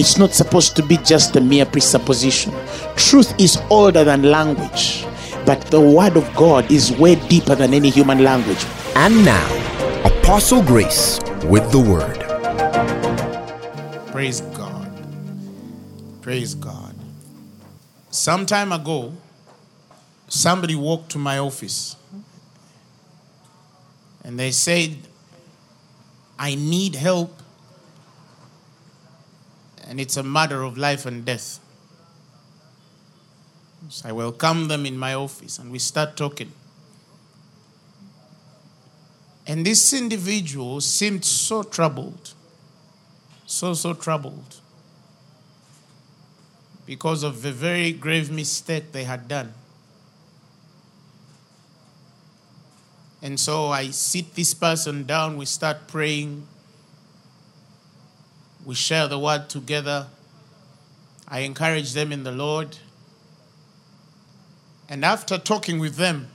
[0.00, 2.54] It's not supposed to be just a mere presupposition.
[2.96, 5.04] Truth is older than language,
[5.44, 8.64] but the word of God is way deeper than any human language.
[8.94, 9.46] And now,
[10.06, 12.18] Apostle Grace with the word.
[14.10, 14.90] Praise God.
[16.22, 16.94] Praise God.
[18.10, 19.12] Some time ago,
[20.28, 21.94] somebody walked to my office
[24.24, 24.96] and they said,
[26.38, 27.39] I need help
[29.90, 31.58] and it's a matter of life and death.
[33.88, 36.52] So I welcome them in my office and we start talking.
[39.48, 42.34] And this individual seemed so troubled,
[43.46, 44.60] so, so troubled,
[46.86, 49.54] because of the very grave mistake they had done.
[53.20, 56.46] And so I sit this person down, we start praying,
[58.64, 60.06] we share the word together.
[61.26, 62.76] I encourage them in the Lord.
[64.88, 66.28] And after talking with them,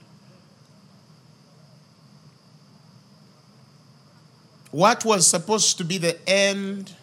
[4.71, 6.93] what was supposed to be the end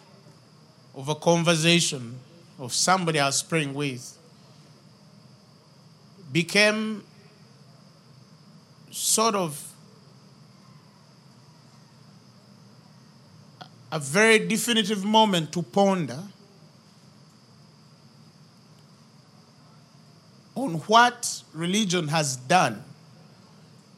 [0.95, 2.19] of a conversation
[2.59, 4.17] of somebody I was praying with
[6.31, 7.03] became
[8.91, 9.72] sort of
[13.93, 16.17] a very definitive moment to ponder
[20.55, 22.83] on what religion has done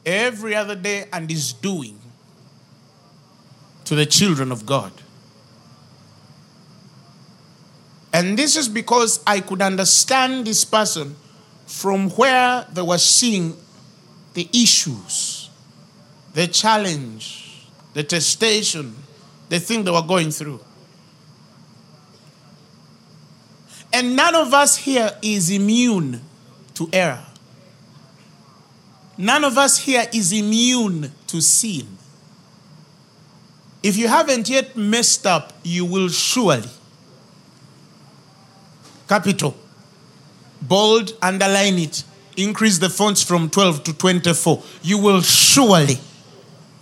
[0.04, 1.98] every other day and is doing
[3.86, 4.92] to the children of God.
[8.12, 11.16] And this is because I could understand this person
[11.64, 13.56] from where they were seeing
[14.34, 15.48] the issues,
[16.34, 18.92] the challenge, the testation,
[19.48, 20.60] the thing they were going through.
[23.92, 26.20] And none of us here is immune
[26.74, 27.24] to error.
[29.16, 31.96] None of us here is immune to sin.
[33.82, 36.68] If you haven't yet messed up, you will surely.
[39.08, 39.56] Capital.
[40.60, 42.02] Bold, underline it.
[42.36, 44.62] Increase the fonts from 12 to 24.
[44.82, 45.98] You will surely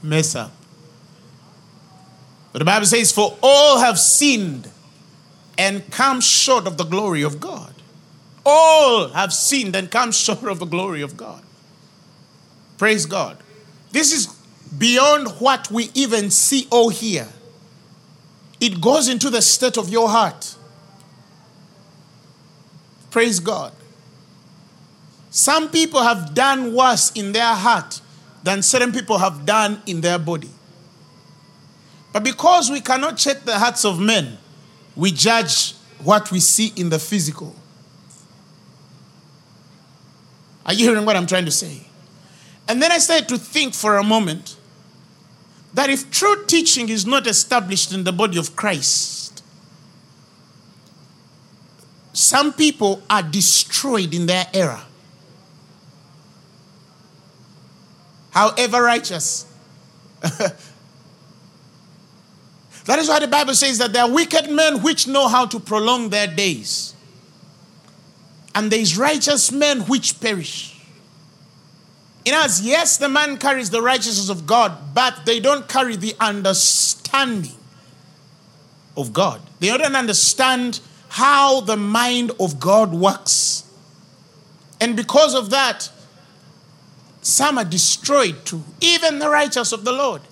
[0.02, 0.50] mess up.
[2.54, 4.70] But the Bible says, For all have sinned
[5.58, 7.74] and come short of the glory of God.
[8.46, 11.42] All have sinned and come short of the glory of God.
[12.78, 13.38] Praise God.
[13.90, 14.28] This is
[14.78, 17.26] beyond what we even see or hear.
[18.60, 20.54] It goes into the state of your heart.
[23.10, 23.72] Praise God.
[25.30, 28.00] Some people have done worse in their heart
[28.44, 30.50] than certain people have done in their body.
[32.14, 34.38] But because we cannot check the hearts of men,
[34.94, 37.56] we judge what we see in the physical.
[40.64, 41.88] Are you hearing what I'm trying to say?
[42.68, 44.56] And then I started to think for a moment
[45.74, 49.42] that if true teaching is not established in the body of Christ,
[52.12, 54.82] some people are destroyed in their error.
[58.30, 59.46] However righteous.
[62.84, 65.58] That is why the Bible says that there are wicked men which know how to
[65.58, 66.94] prolong their days.
[68.54, 70.78] And there is righteous men which perish.
[72.24, 76.14] In us, yes, the man carries the righteousness of God, but they don't carry the
[76.20, 77.52] understanding
[78.96, 79.40] of God.
[79.60, 83.64] They don't understand how the mind of God works.
[84.80, 85.90] And because of that,
[87.22, 90.22] some are destroyed too, even the righteous of the Lord.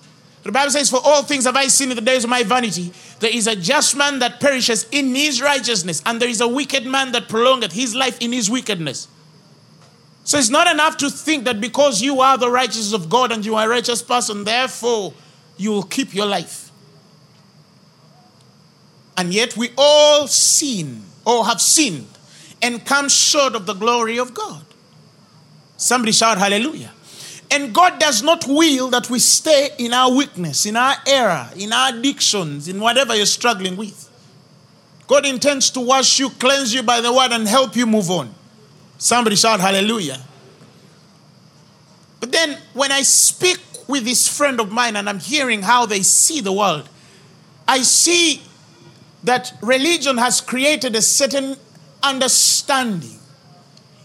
[0.43, 2.91] The Bible says, For all things have I seen in the days of my vanity.
[3.19, 6.85] There is a just man that perishes in his righteousness, and there is a wicked
[6.85, 9.07] man that prolongeth his life in his wickedness.
[10.25, 13.45] So it's not enough to think that because you are the righteousness of God and
[13.45, 15.13] you are a righteous person, therefore
[15.57, 16.71] you will keep your life.
[19.17, 22.07] And yet we all sin or have sinned
[22.61, 24.65] and come short of the glory of God.
[25.77, 26.91] Somebody shout hallelujah.
[27.53, 31.71] And God does not will that we stay in our weakness, in our error, in
[31.71, 34.09] our addictions, in whatever you're struggling with.
[35.05, 38.33] God intends to wash you, cleanse you by the word, and help you move on.
[38.97, 40.19] Somebody shout hallelujah.
[42.19, 46.01] But then when I speak with this friend of mine and I'm hearing how they
[46.01, 46.89] see the world,
[47.67, 48.41] I see
[49.25, 51.57] that religion has created a certain
[52.01, 53.19] understanding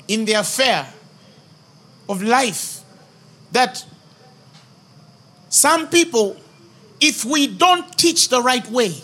[0.07, 0.93] in the affair
[2.11, 2.78] of life
[3.53, 3.85] that
[5.49, 6.37] some people,
[7.01, 8.95] if we don't teach the right way,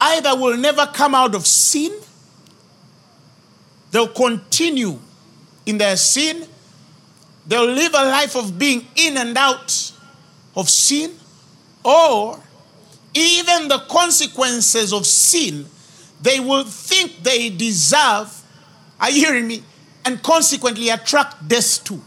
[0.00, 1.92] either will never come out of sin,
[3.90, 4.98] they'll continue
[5.66, 6.46] in their sin,
[7.46, 9.92] they'll live a life of being in and out
[10.54, 11.12] of sin,
[11.84, 12.40] or
[13.14, 15.66] even the consequences of sin,
[16.20, 18.42] they will think they deserve.
[19.00, 19.62] Are you hearing me?
[20.04, 22.02] And consequently attract death too.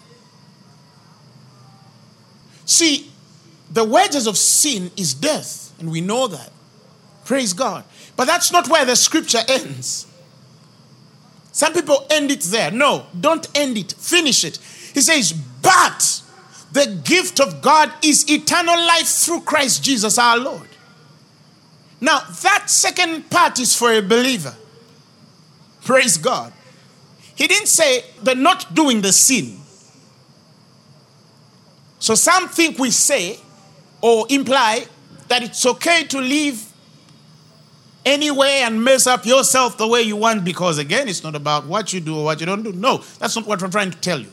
[2.69, 3.10] See,
[3.71, 6.51] the wages of sin is death, and we know that.
[7.25, 7.83] Praise God.
[8.16, 10.06] But that's not where the scripture ends.
[11.51, 12.69] Some people end it there.
[12.69, 13.94] No, don't end it.
[13.94, 14.57] Finish it.
[14.94, 16.21] He says, But
[16.71, 20.69] the gift of God is eternal life through Christ Jesus our Lord.
[22.00, 24.54] Now, that second part is for a believer.
[25.86, 26.54] Praise God.
[27.33, 29.60] He didn't say they're not doing the sin.
[32.00, 33.40] So some think we say
[34.01, 34.86] or imply
[35.28, 36.66] that it's okay to live
[38.06, 41.94] anyway and mess up yourself the way you want because, again, it's not about what
[41.94, 42.72] you do or what you don't do.
[42.72, 44.31] No, that's not what we're trying to tell you.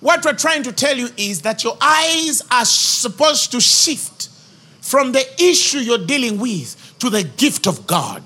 [0.00, 4.30] What we're trying to tell you is that your eyes are supposed to shift
[4.80, 8.22] from the issue you're dealing with to the gift of God,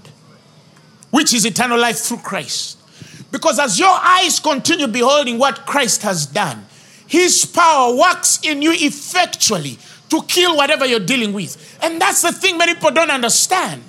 [1.11, 2.79] which is eternal life through Christ.
[3.31, 6.65] Because as your eyes continue beholding what Christ has done,
[7.06, 9.79] his power works in you effectually
[10.11, 11.79] to kill whatever you're dealing with.
[11.82, 13.82] And that's the thing many people don't understand.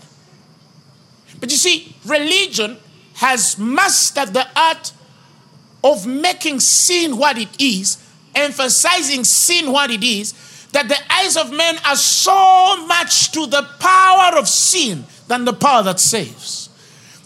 [1.40, 2.78] But you see, religion
[3.16, 4.92] has mastered the art
[5.84, 8.04] of making sin what it is,
[8.36, 10.34] emphasizing sin what it is,
[10.74, 15.54] that the eyes of men are so much to the power of sin than the
[15.54, 16.70] power that saves.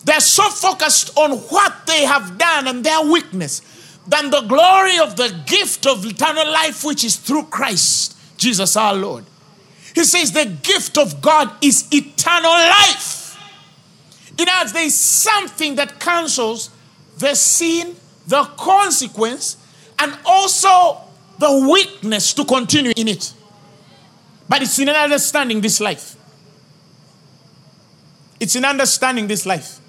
[0.03, 3.61] They're so focused on what they have done and their weakness
[4.07, 8.95] than the glory of the gift of eternal life, which is through Christ Jesus our
[8.95, 9.25] Lord.
[9.93, 13.37] He says the gift of God is eternal life.
[14.37, 16.69] In other words, there is something that cancels
[17.17, 17.95] the sin,
[18.27, 19.57] the consequence,
[19.99, 21.01] and also
[21.37, 23.33] the weakness to continue in it.
[24.47, 26.15] But it's in understanding this life.
[28.39, 29.80] It's in understanding this life.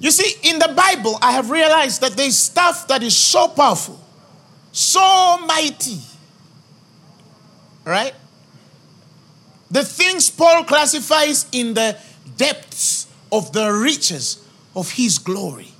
[0.00, 4.00] You see, in the Bible, I have realized that there's stuff that is so powerful,
[4.70, 5.98] so mighty.
[7.84, 8.14] Right?
[9.70, 11.98] The things Paul classifies in the
[12.36, 14.44] depths of the riches
[14.76, 15.72] of his glory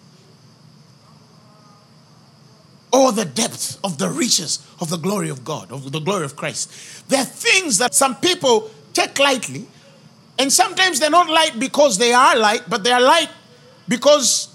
[2.92, 6.36] or the depth of the riches of the glory of God, of the glory of
[6.36, 7.08] Christ.
[7.08, 9.66] There are things that some people take lightly,
[10.38, 13.28] and sometimes they're not light because they are light, but they are light
[13.88, 14.54] because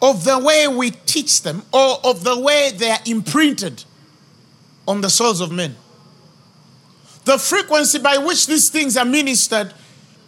[0.00, 3.84] of the way we teach them or of the way they are imprinted
[4.88, 5.76] on the souls of men.
[7.24, 9.72] The frequency by which these things are ministered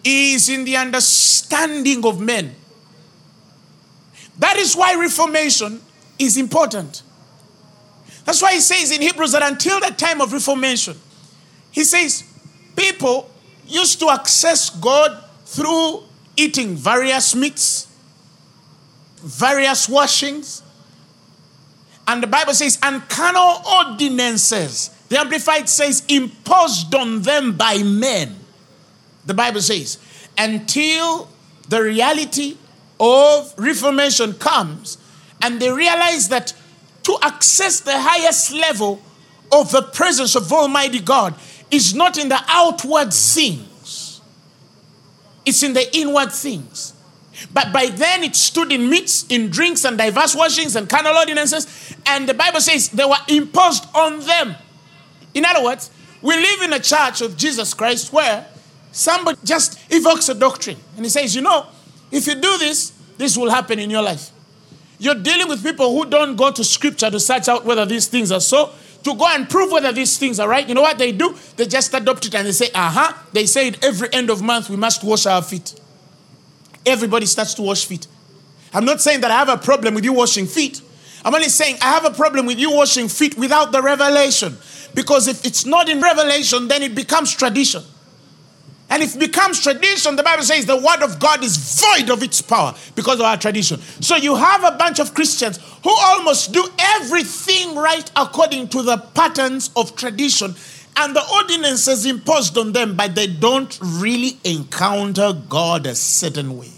[0.04, 2.54] is in the understanding of men.
[4.38, 5.80] That is why Reformation
[6.18, 7.02] is important.
[8.24, 10.96] That's why he says in Hebrews that until the time of Reformation,
[11.72, 12.24] he says
[12.76, 13.30] people
[13.66, 16.04] used to access God through
[16.36, 17.88] eating various meats,
[19.18, 20.62] various washings.
[22.06, 24.90] And the Bible says, and carnal ordinances.
[25.08, 28.36] The Amplified says, imposed on them by men.
[29.26, 29.98] The Bible says,
[30.36, 31.28] until
[31.68, 32.58] the reality
[33.00, 34.98] of Reformation comes
[35.42, 36.54] and they realize that
[37.04, 39.00] to access the highest level
[39.52, 41.34] of the presence of Almighty God
[41.70, 43.68] is not in the outward things,
[45.44, 46.92] it's in the inward things.
[47.52, 51.94] But by then it stood in meats, in drinks, and diverse washings and carnal ordinances.
[52.06, 54.54] And the Bible says they were imposed on them.
[55.34, 55.90] In other words,
[56.22, 58.46] we live in a church of Jesus Christ where
[58.92, 61.66] somebody just evokes a doctrine and he says, you know,
[62.10, 64.30] if you do this, this will happen in your life.
[64.98, 68.30] You're dealing with people who don't go to scripture to search out whether these things
[68.30, 68.70] are so,
[69.04, 70.68] to go and prove whether these things are right.
[70.68, 71.36] You know what they do?
[71.56, 73.12] They just adopt it and they say, uh huh.
[73.32, 75.78] They say every end of month we must wash our feet.
[76.86, 78.06] Everybody starts to wash feet.
[78.72, 80.80] I'm not saying that I have a problem with you washing feet.
[81.24, 84.56] I'm only saying I have a problem with you washing feet without the revelation.
[84.94, 87.82] Because if it's not in revelation, then it becomes tradition.
[88.90, 92.22] And if it becomes tradition, the Bible says the word of God is void of
[92.22, 93.80] its power because of our tradition.
[93.80, 98.98] So you have a bunch of Christians who almost do everything right according to the
[98.98, 100.54] patterns of tradition
[100.96, 106.70] and the ordinances imposed on them, but they don't really encounter God a certain way.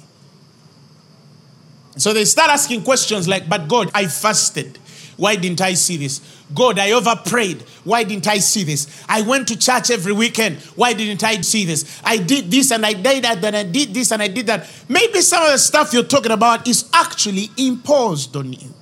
[1.97, 4.79] So they start asking questions like, But God, I fasted.
[5.17, 6.21] Why didn't I see this?
[6.55, 7.63] God, I over prayed.
[7.83, 9.05] Why didn't I see this?
[9.09, 10.59] I went to church every weekend.
[10.77, 12.01] Why didn't I see this?
[12.05, 14.71] I did this and I did that, and I did this and I did that.
[14.89, 18.73] Maybe some of the stuff you're talking about is actually imposed on you.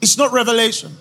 [0.00, 0.96] It's not revelation.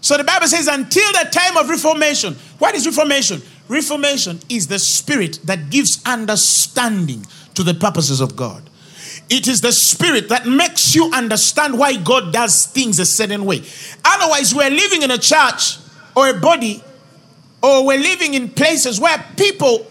[0.00, 2.34] So the Bible says, until the time of Reformation.
[2.58, 3.40] What is Reformation?
[3.68, 7.24] Reformation is the spirit that gives understanding
[7.54, 8.68] to the purposes of God.
[9.30, 13.62] It is the spirit that makes you understand why God does things a certain way.
[14.04, 15.78] Otherwise, we're living in a church
[16.14, 16.82] or a body,
[17.62, 19.86] or we're living in places where people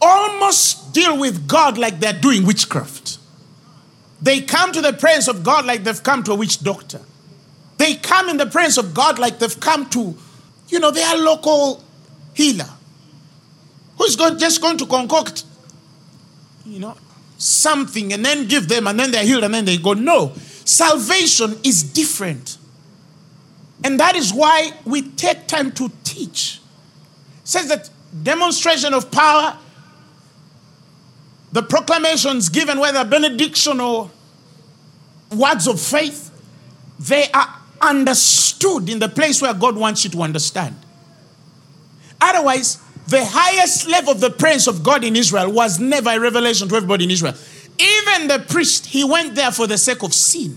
[0.00, 3.18] almost deal with God like they're doing witchcraft.
[4.20, 7.00] They come to the presence of God like they've come to a witch doctor.
[7.78, 10.16] They come in the presence of God like they've come to,
[10.68, 11.82] you know, their local
[12.34, 12.68] healer
[13.98, 15.44] who's going, just going to concoct,
[16.64, 16.96] you know,
[17.42, 19.92] something and then give them and then they're healed and then they go.
[19.94, 20.32] No,
[20.64, 22.58] salvation is different.
[23.84, 26.60] And that is why we take time to teach.
[27.42, 27.90] It says that
[28.22, 29.58] demonstration of power,
[31.50, 34.10] the proclamations given, whether benediction or
[35.34, 36.30] words of faith,
[37.00, 40.76] they are understood in the place where God wants you to understand.
[42.20, 46.68] Otherwise, the highest level of the presence of God in Israel was never a revelation
[46.68, 47.34] to everybody in Israel.
[47.78, 50.56] Even the priest, he went there for the sake of sin.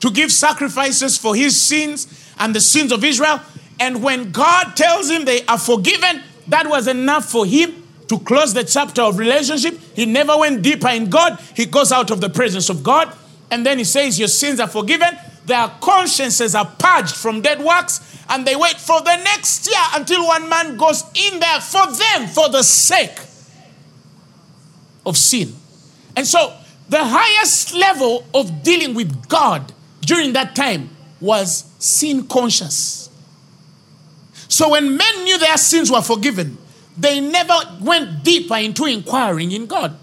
[0.00, 3.40] To give sacrifices for his sins and the sins of Israel.
[3.78, 8.54] And when God tells him they are forgiven, that was enough for him to close
[8.54, 9.78] the chapter of relationship.
[9.94, 11.38] He never went deeper in God.
[11.54, 13.14] He goes out of the presence of God.
[13.50, 15.16] And then he says, Your sins are forgiven.
[15.46, 20.26] Their consciences are purged from dead works and they wait for the next year until
[20.26, 23.18] one man goes in there for them for the sake
[25.04, 25.54] of sin.
[26.16, 26.56] And so
[26.88, 33.08] the highest level of dealing with God during that time was sin conscious.
[34.48, 36.58] So when men knew their sins were forgiven,
[36.96, 39.96] they never went deeper into inquiring in God.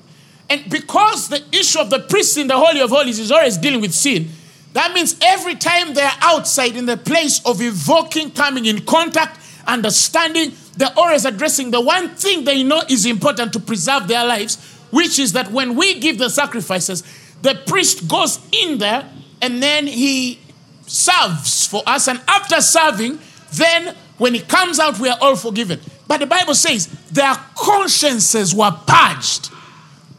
[0.49, 3.81] And because the issue of the priest in the Holy of Holies is always dealing
[3.81, 4.29] with sin,
[4.77, 10.51] that means every time they're outside in the place of evoking, coming in contact, understanding,
[10.77, 14.57] they're always addressing the one thing they know is important to preserve their lives,
[14.91, 17.03] which is that when we give the sacrifices,
[17.41, 19.09] the priest goes in there
[19.41, 20.39] and then he
[20.85, 22.07] serves for us.
[22.07, 23.17] And after serving,
[23.53, 25.79] then when he comes out, we are all forgiven.
[26.07, 29.49] But the Bible says their consciences were purged.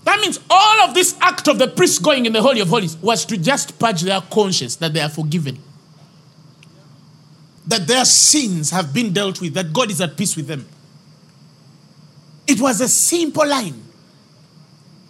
[0.09, 2.97] That means all of this act of the priest going in the Holy of Holies
[2.97, 5.59] was to just purge their conscience that they are forgiven.
[7.67, 10.67] That their sins have been dealt with, that God is at peace with them.
[12.47, 13.83] It was a simple line.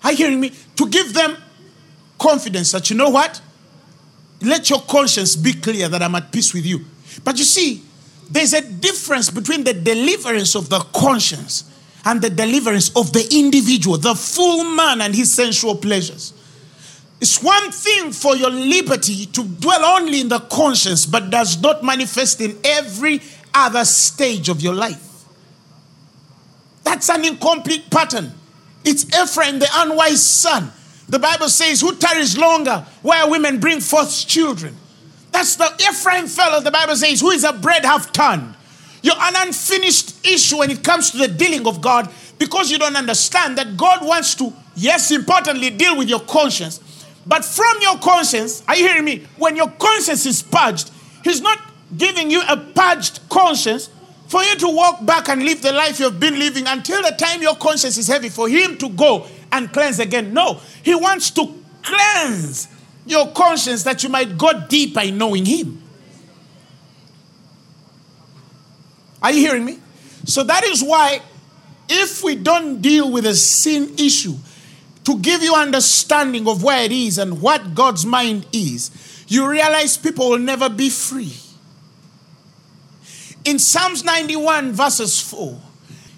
[0.03, 0.53] Are you hearing me?
[0.75, 1.37] To give them
[2.19, 3.41] confidence that you know what?
[4.43, 6.85] Let your conscience be clear that I'm at peace with you.
[7.23, 7.85] But you see,
[8.29, 11.68] there's a difference between the deliverance of the conscience
[12.05, 16.33] and the deliverance of the individual, the full man and his sensual pleasures.
[17.21, 21.83] It's one thing for your liberty to dwell only in the conscience, but does not
[21.83, 23.21] manifest in every
[23.53, 25.05] other stage of your life.
[26.85, 28.33] That's an incomplete pattern.
[28.85, 30.73] It's Ephraim, the unwise son.
[31.09, 34.77] The Bible says, Who tarries longer where women bring forth children?
[35.33, 38.55] That's the Ephraim fellow, the Bible says, who is a bread half turned.
[39.03, 42.97] You're an unfinished issue when it comes to the dealing of God because you don't
[42.97, 46.81] understand that God wants to, yes, importantly, deal with your conscience.
[47.27, 49.27] But from your conscience, are you hearing me?
[49.37, 50.91] When your conscience is purged,
[51.23, 51.59] He's not
[51.97, 53.91] giving you a purged conscience
[54.29, 57.43] for you to walk back and live the life you've been living until the time
[57.43, 60.33] your conscience is heavy for Him to go and cleanse again.
[60.33, 62.69] No, He wants to cleanse
[63.07, 65.83] your conscience that you might go deeper in knowing Him.
[69.23, 69.79] Are you hearing me?
[70.25, 71.21] So that is why,
[71.89, 74.35] if we don't deal with a sin issue
[75.05, 79.97] to give you understanding of where it is and what God's mind is, you realize
[79.97, 81.33] people will never be free.
[83.45, 85.59] In Psalms 91, verses 4,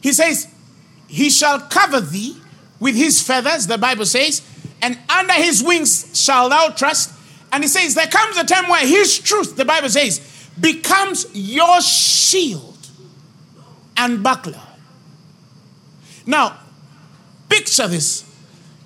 [0.01, 0.49] he says,
[1.07, 2.37] He shall cover thee
[2.81, 4.43] with his feathers, the Bible says,
[4.83, 7.13] and under his wings shall thou trust.
[7.53, 10.27] And he says, There comes a time where his truth, the Bible says,
[10.59, 12.70] becomes your shield
[14.01, 14.61] and buckler.
[16.27, 16.59] Now,
[17.49, 18.25] picture this.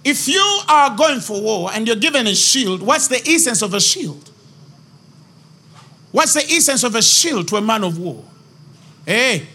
[0.02, 3.72] If you are going for war and you're given a shield, what's the essence of
[3.72, 4.30] a shield?
[6.10, 8.24] What's the essence of a shield to a man of war?
[9.06, 9.46] Hey,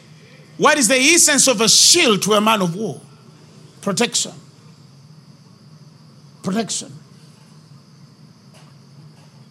[0.58, 3.02] what is the essence of a shield to a man of war?
[3.82, 4.34] Protection.
[6.42, 6.92] Protection.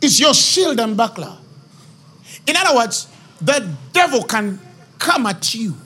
[0.00, 1.36] It's your shield and buckler.
[2.46, 3.08] In other words,
[3.40, 4.58] the devil can
[4.98, 5.76] come at you.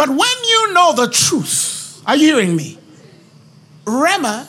[0.00, 2.78] But when you know the truth, are you hearing me?
[3.84, 4.48] Rhema,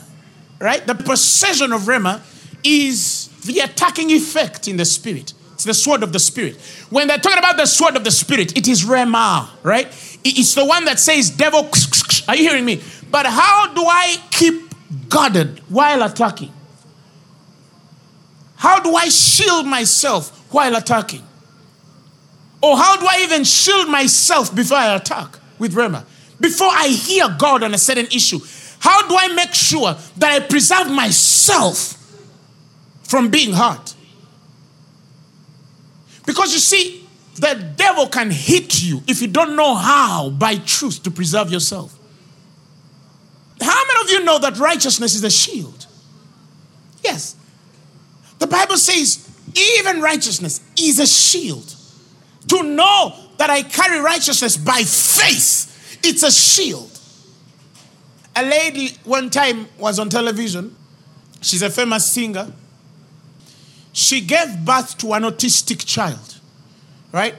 [0.60, 0.88] right?
[0.88, 2.22] The possession of Rhema
[2.63, 5.34] is the attacking effect in the spirit.
[5.51, 6.55] It's the sword of the spirit.
[6.89, 9.88] When they're talking about the sword of the spirit, it is Rhema, right?
[10.24, 11.70] It's the one that says, devil,
[12.29, 12.81] are you hearing me?
[13.10, 14.74] But how do I keep
[15.10, 16.53] guarded while attacking?
[18.55, 21.24] How do I shield myself while attacking?
[22.63, 26.03] Or how do I even shield myself before I attack with Rhema?
[26.39, 28.39] Before I hear God on a certain issue,
[28.80, 31.96] how do I make sure that I preserve myself
[33.03, 33.94] from being hurt?
[36.25, 41.03] Because you see, the devil can hit you if you don't know how, by truth,
[41.03, 41.98] to preserve yourself.
[43.62, 45.86] How many of you know that righteousness is a shield?
[47.03, 47.36] Yes.
[48.39, 51.75] The Bible says, even righteousness is a shield.
[52.48, 56.91] To know that I carry righteousness by faith, it's a shield.
[58.36, 60.75] A lady one time was on television.
[61.41, 62.53] She's a famous singer.
[63.93, 66.39] She gave birth to an autistic child,
[67.12, 67.33] right?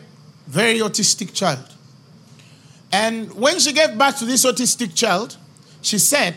[0.49, 1.73] Very autistic child.
[2.91, 5.37] And when she gave birth to this autistic child,
[5.83, 6.35] she said,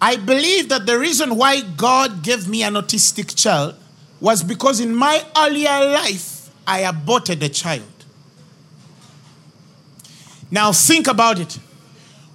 [0.00, 3.74] I believe that the reason why God gave me an autistic child
[4.22, 7.93] was because in my earlier life, I aborted a child.
[10.54, 11.58] Now think about it.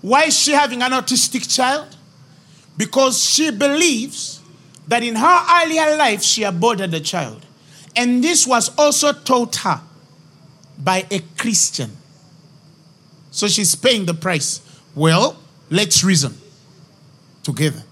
[0.01, 1.95] Why is she having an autistic child?
[2.75, 4.41] Because she believes
[4.89, 7.45] that in her earlier life she aborted a child.
[7.95, 9.79] And this was also taught her
[10.77, 11.95] by a Christian.
[13.31, 14.59] So she's paying the price.
[14.93, 16.33] Well, let's reason
[17.41, 17.83] together.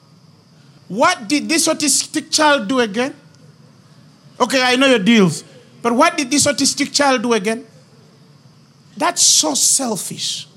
[0.89, 3.15] What did this autistic child do again?
[4.41, 5.45] Okay, I know your deals.
[5.81, 7.65] But what did this autistic child do again?
[8.97, 10.47] That's so selfish.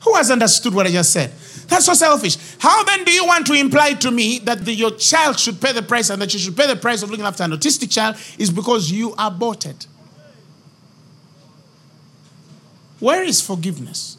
[0.00, 1.32] Who has understood what I just said?
[1.68, 2.36] That's so selfish.
[2.58, 5.72] How then do you want to imply to me that the, your child should pay
[5.72, 8.16] the price and that you should pay the price of looking after an autistic child
[8.38, 9.86] is because you aborted?
[13.00, 14.16] Where is forgiveness?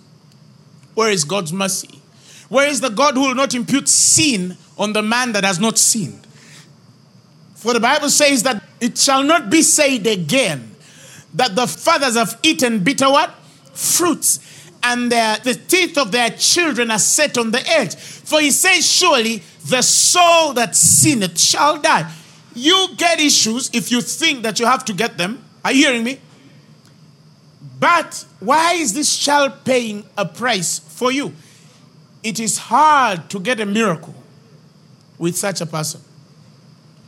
[0.94, 2.02] Where is God's mercy?
[2.50, 5.78] Where is the God who will not impute sin on the man that has not
[5.78, 6.28] sinned?
[7.56, 10.76] For the Bible says that it shall not be said again
[11.34, 13.32] that the fathers have eaten bitter what?
[13.74, 14.40] Fruits
[14.84, 17.96] and their, the teeth of their children are set on the edge.
[17.96, 22.12] For he says, Surely the soul that sinneth shall die.
[22.56, 25.44] You get issues if you think that you have to get them.
[25.64, 26.20] Are you hearing me?
[27.80, 31.34] But why is this child paying a price for you?
[32.24, 34.16] It is hard to get a miracle
[35.18, 36.02] with such a person.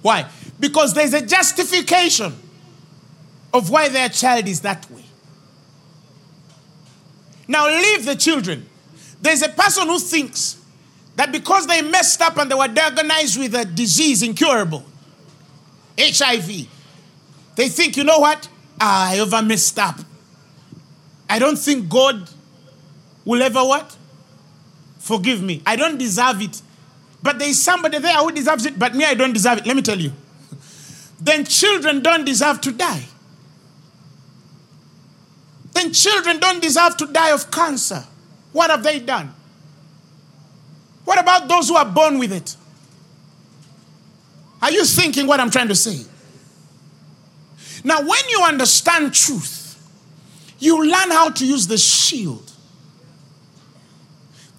[0.02, 0.28] Why?
[0.60, 2.34] Because there's a justification
[3.54, 5.04] of why their child is that way.
[7.48, 8.68] Now leave the children.
[9.22, 10.58] There's a person who thinks
[11.16, 14.86] that because they messed up and they were diagnosed with a disease incurable,
[16.00, 16.68] HIV,
[17.56, 18.48] they think, you know what?
[18.80, 20.00] I ever messed up.
[21.30, 22.30] I don't think God
[23.26, 23.98] will ever what?
[25.00, 25.62] Forgive me.
[25.66, 26.62] I don't deserve it.
[27.22, 29.66] But there is somebody there who deserves it, but me, I don't deserve it.
[29.66, 30.14] Let me tell you.
[31.20, 33.04] Then children don't deserve to die
[35.90, 38.04] children don't deserve to die of cancer.
[38.52, 39.34] What have they done?
[41.06, 42.56] What about those who are born with it?
[44.62, 46.06] Are you thinking what I'm trying to say?
[47.84, 49.60] Now, when you understand truth,
[50.60, 52.52] you learn how to use the shield.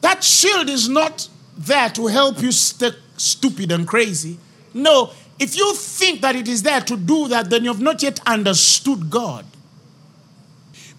[0.01, 4.38] That shield is not there to help you stay stupid and crazy.
[4.73, 8.03] No, if you think that it is there to do that, then you have not
[8.03, 9.45] yet understood God.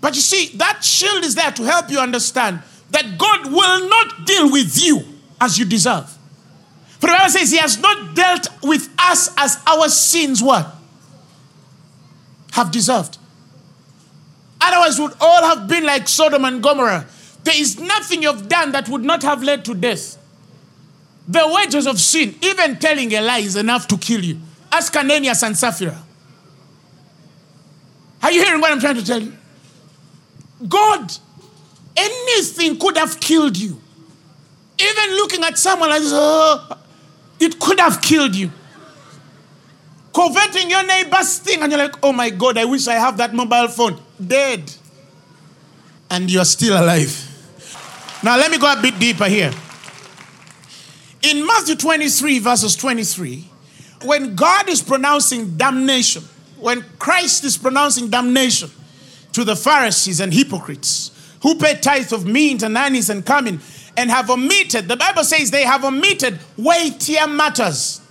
[0.01, 4.25] But you see, that shield is there to help you understand that God will not
[4.25, 5.01] deal with you
[5.39, 6.09] as you deserve.
[6.99, 10.75] For the Bible says He has not dealt with us as our sins what?
[12.53, 13.17] Have deserved.
[14.59, 17.07] Otherwise, would all have been like Sodom and Gomorrah.
[17.43, 20.17] There is nothing you've done that would not have led to death.
[21.27, 24.39] The wages of sin, even telling a lie, is enough to kill you.
[24.71, 26.03] Ask Ananias and Sapphira.
[28.21, 29.33] Are you hearing what I'm trying to tell you?
[30.67, 31.11] God
[31.95, 33.79] anything could have killed you.
[34.79, 36.77] Even looking at someone like this, oh,
[37.39, 38.51] it could have killed you.
[40.13, 43.33] Coveting your neighbor's thing, and you're like, oh my God, I wish I have that
[43.33, 43.99] mobile phone.
[44.25, 44.71] Dead.
[46.09, 47.27] And you're still alive.
[48.23, 49.51] Now, let me go a bit deeper here.
[51.21, 53.47] In Matthew 23, verses 23,
[54.03, 56.23] when God is pronouncing damnation,
[56.59, 58.69] when Christ is pronouncing damnation
[59.33, 63.59] to the Pharisees and hypocrites who pay tithes of meat and anise and cumin
[63.97, 68.01] and have omitted, the Bible says they have omitted weightier matters.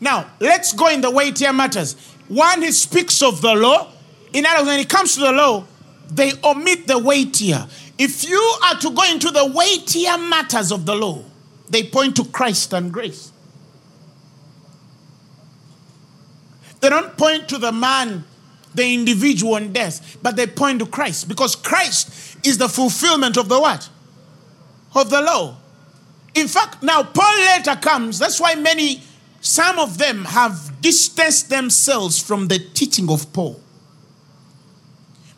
[0.00, 1.94] Now, let's go in the weightier matters.
[2.28, 3.92] One, he speaks of the law.
[4.32, 5.64] In other words, when it comes to the law,
[6.10, 7.66] they omit the weightier.
[7.98, 11.22] If you are to go into the weightier matters of the law,
[11.68, 13.30] they point to Christ and grace.
[16.80, 18.24] They don't point to the man,
[18.74, 23.48] the individual and death, but they point to Christ because Christ is the fulfillment of
[23.48, 23.88] the what?
[24.94, 25.56] Of the law.
[26.34, 28.18] In fact, now Paul later comes.
[28.18, 29.02] That's why many,
[29.40, 33.60] some of them have distanced themselves from the teaching of Paul.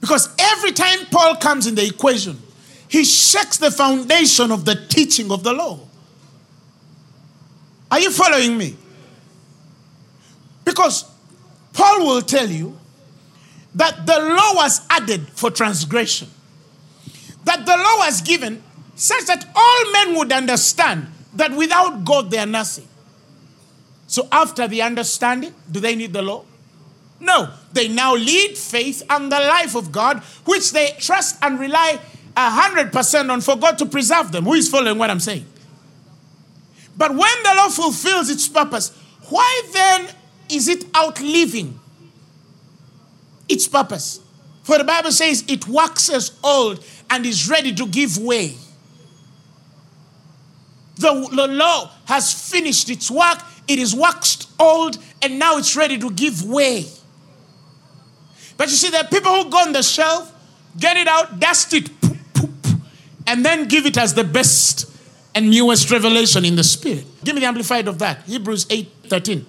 [0.01, 2.39] Because every time Paul comes in the equation,
[2.89, 5.81] he shakes the foundation of the teaching of the law.
[7.91, 8.77] Are you following me?
[10.65, 11.05] Because
[11.73, 12.79] Paul will tell you
[13.75, 16.29] that the law was added for transgression,
[17.45, 18.63] that the law was given
[18.95, 22.87] such that all men would understand that without God they are nothing.
[24.07, 26.45] So, after the understanding, do they need the law?
[27.19, 27.55] No.
[27.73, 31.99] They now lead faith and the life of God, which they trust and rely
[32.37, 34.45] 100% on for God to preserve them.
[34.45, 35.47] Who is following what I'm saying?
[36.97, 38.91] But when the law fulfills its purpose,
[39.31, 40.09] why then
[40.51, 41.79] is it outliving
[43.53, 44.21] its purpose?
[44.63, 48.55] For the Bible says it waxes old and is ready to give way.
[50.97, 55.99] The, the law has finished its work, it is waxed old, and now it's ready
[55.99, 56.87] to give way.
[58.57, 60.33] But you see, there are people who go on the shelf,
[60.79, 62.51] get it out, dust it, poop, poop,
[63.27, 64.89] and then give it as the best
[65.35, 67.05] and newest revelation in the spirit.
[67.25, 68.23] Give me the amplified of that.
[68.23, 69.47] Hebrews 8 13.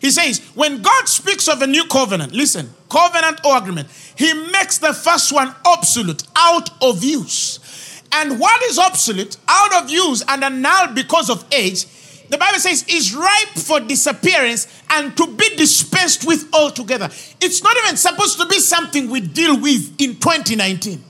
[0.00, 4.78] He says, when God speaks of a new covenant, listen, covenant or agreement, he makes
[4.78, 8.02] the first one obsolete, out of use.
[8.10, 11.86] And what is obsolete, out of use, and annulled because of age,
[12.30, 17.10] the Bible says is ripe for disappearance and to be dispensed with altogether.
[17.40, 21.04] It's not even supposed to be something we deal with in 2019.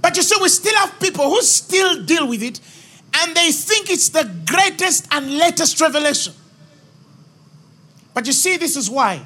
[0.00, 2.60] But you see, we still have people who still deal with it
[3.14, 6.32] and they think it's the greatest and latest revelation.
[8.14, 9.22] But you see, this is why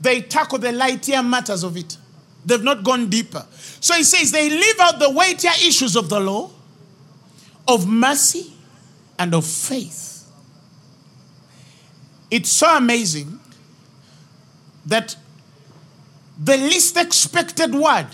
[0.00, 1.96] they tackle the lightier matters of it.
[2.44, 3.46] They've not gone deeper.
[3.80, 6.50] So he says they leave out the weightier issues of the law,
[7.68, 8.52] of mercy,
[9.18, 10.26] and of faith.
[12.30, 13.38] It's so amazing
[14.86, 15.16] that
[16.42, 18.06] the least expected word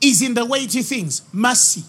[0.00, 1.82] is in the weighty things mercy.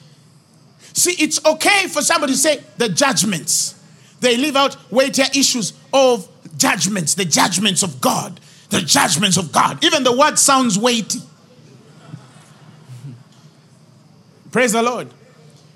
[0.94, 3.75] See, it's okay for somebody to say the judgments.
[4.20, 9.84] They leave out weightier issues of judgments, the judgments of God, the judgments of God.
[9.84, 11.20] Even the word sounds weighty.
[14.50, 15.08] Praise the Lord.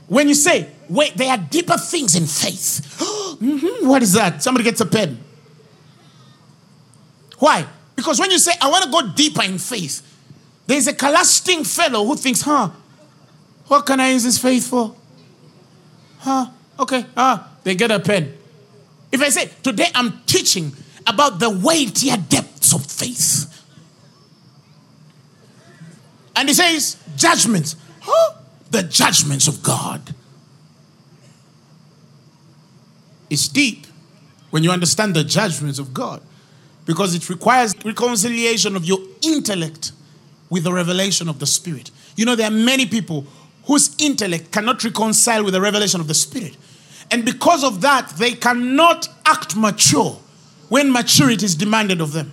[0.09, 2.97] When you say, wait, there are deeper things in faith.
[3.41, 3.87] mm-hmm.
[3.87, 4.43] What is that?
[4.43, 5.23] Somebody gets a pen.
[7.39, 7.67] Why?
[7.95, 10.07] Because when you say, I want to go deeper in faith,
[10.67, 12.71] there's a collasting fellow who thinks, huh,
[13.67, 14.95] what can I use this faith for?
[16.19, 16.47] Huh,
[16.79, 18.37] okay, ah, they get a pen.
[19.13, 20.73] If I say, today I'm teaching
[21.07, 23.47] about the weightier depths of faith.
[26.37, 27.77] And he says, judgments.
[28.01, 28.35] Huh?
[28.71, 30.15] The judgments of God.
[33.29, 33.87] It's deep
[34.51, 36.23] when you understand the judgments of God
[36.85, 39.93] because it requires reconciliation of your intellect
[40.49, 41.91] with the revelation of the Spirit.
[42.17, 43.27] You know, there are many people
[43.65, 46.57] whose intellect cannot reconcile with the revelation of the Spirit.
[47.11, 50.19] And because of that, they cannot act mature
[50.69, 52.33] when maturity is demanded of them.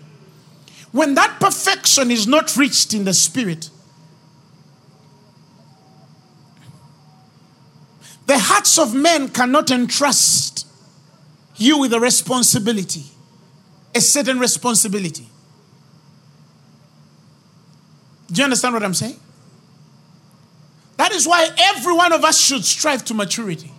[0.92, 3.70] When that perfection is not reached in the Spirit,
[8.28, 10.68] the hearts of men cannot entrust
[11.56, 13.06] you with a responsibility,
[13.96, 15.28] a certain responsibility.
[18.32, 19.20] Do you understand what I'm saying?
[20.98, 23.72] That is why every one of us should strive to maturity.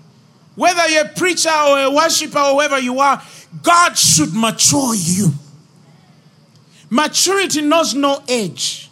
[0.59, 3.23] Whether you're a preacher or a worshiper or whoever you are,
[3.63, 5.31] God should mature you.
[6.91, 8.91] Maturity knows no age.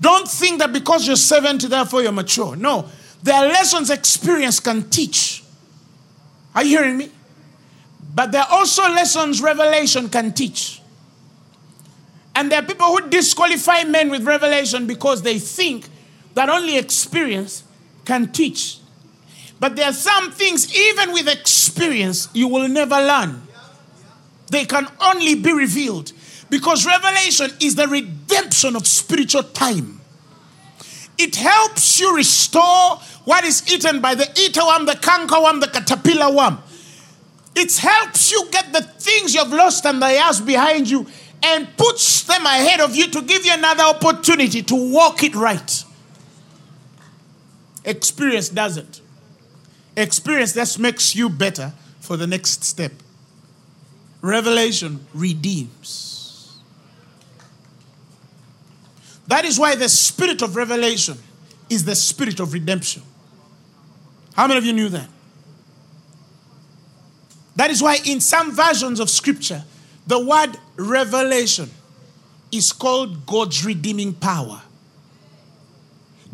[0.00, 2.56] Don't think that because you're 70, therefore you're mature.
[2.56, 2.86] No.
[3.22, 5.44] There are lessons experience can teach.
[6.54, 7.10] Are you hearing me?
[8.14, 10.80] But there are also lessons revelation can teach.
[12.34, 15.88] And there are people who disqualify men with revelation because they think
[16.32, 17.64] that only experience
[18.06, 18.78] can teach.
[19.60, 23.42] But there are some things, even with experience, you will never learn.
[24.50, 26.12] They can only be revealed
[26.48, 30.00] because revelation is the redemption of spiritual time.
[31.18, 35.66] It helps you restore what is eaten by the eater worm, the canker worm, the
[35.66, 36.58] caterpillar worm.
[37.56, 41.06] It helps you get the things you've lost and the years behind you
[41.42, 45.84] and puts them ahead of you to give you another opportunity to walk it right.
[47.84, 49.00] Experience doesn't.
[49.98, 52.92] Experience just makes you better for the next step.
[54.20, 56.56] Revelation redeems.
[59.26, 61.18] That is why the spirit of revelation
[61.68, 63.02] is the spirit of redemption.
[64.34, 65.08] How many of you knew that?
[67.56, 69.64] That is why in some versions of scripture,
[70.06, 71.70] the word revelation
[72.52, 74.62] is called God's redeeming power.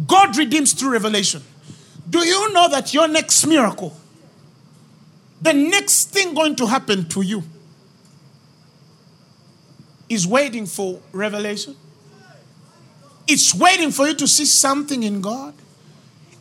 [0.06, 1.42] God redeems through revelation.
[2.08, 3.96] Do you know that your next miracle,
[5.40, 7.42] the next thing going to happen to you,
[10.08, 11.76] is waiting for revelation?
[13.26, 15.54] It's waiting for you to see something in God.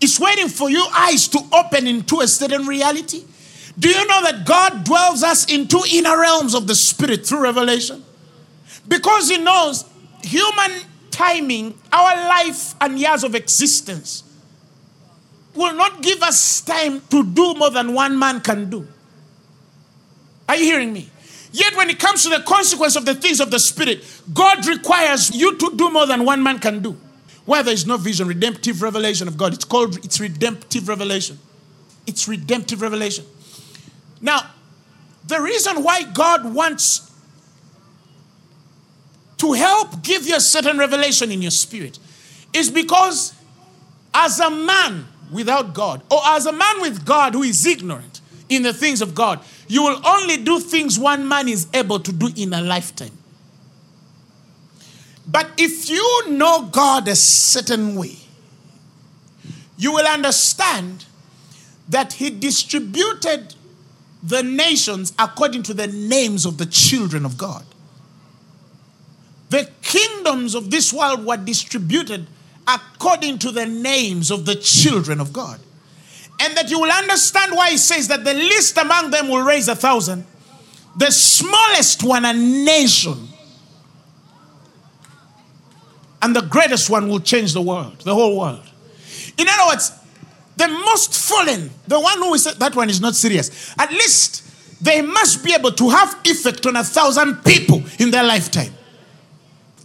[0.01, 3.23] It's waiting for your eyes to open into a certain reality.
[3.79, 8.03] Do you know that God dwells us into inner realms of the Spirit through revelation?
[8.87, 9.85] Because He knows
[10.21, 14.23] human timing, our life and years of existence,
[15.55, 18.87] will not give us time to do more than one man can do.
[20.47, 21.09] Are you hearing me?
[21.51, 25.35] Yet, when it comes to the consequence of the things of the Spirit, God requires
[25.35, 26.97] you to do more than one man can do.
[27.45, 29.53] Where there is no vision, redemptive revelation of God.
[29.53, 31.37] It's called it's redemptive revelation.
[32.07, 33.25] It's redemptive revelation.
[34.19, 34.49] Now,
[35.27, 37.11] the reason why God wants
[39.37, 41.99] to help give you a certain revelation in your spirit
[42.53, 43.35] is because
[44.13, 48.63] as a man without God, or as a man with God who is ignorant in
[48.63, 52.29] the things of God, you will only do things one man is able to do
[52.35, 53.17] in a lifetime.
[55.27, 58.17] But if you know God a certain way,
[59.77, 61.05] you will understand
[61.89, 63.55] that He distributed
[64.21, 67.65] the nations according to the names of the children of God.
[69.49, 72.27] The kingdoms of this world were distributed
[72.67, 75.59] according to the names of the children of God.
[76.39, 79.67] And that you will understand why he says that the least among them will raise
[79.67, 80.25] a thousand,
[80.95, 83.27] the smallest one a nation,
[86.21, 88.63] and the greatest one will change the world, the whole world.
[89.37, 89.91] In other words,
[90.55, 93.73] the most fallen, the one who is that one is not serious.
[93.77, 94.43] At least
[94.83, 98.73] they must be able to have effect on a thousand people in their lifetime.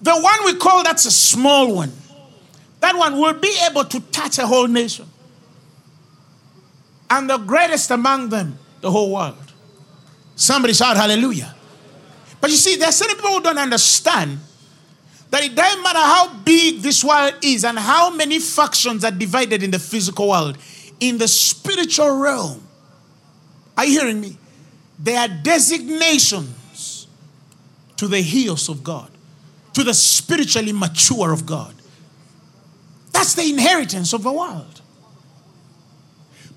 [0.03, 1.93] The one we call that's a small one,
[2.81, 5.07] that one will be able to touch a whole nation.
[7.11, 9.53] And the greatest among them, the whole world.
[10.37, 11.55] Somebody shout hallelujah.
[12.41, 14.39] But you see, there are certain people who don't understand
[15.31, 19.63] that it doesn't matter how big this world is and how many factions are divided
[19.63, 20.57] in the physical world,
[21.01, 22.63] in the spiritual realm,
[23.77, 24.37] are you hearing me?
[24.99, 27.07] There are designations
[27.97, 29.11] to the heels of God,
[29.75, 31.75] to the spiritually mature of God.
[33.13, 34.81] That's the inheritance of the world.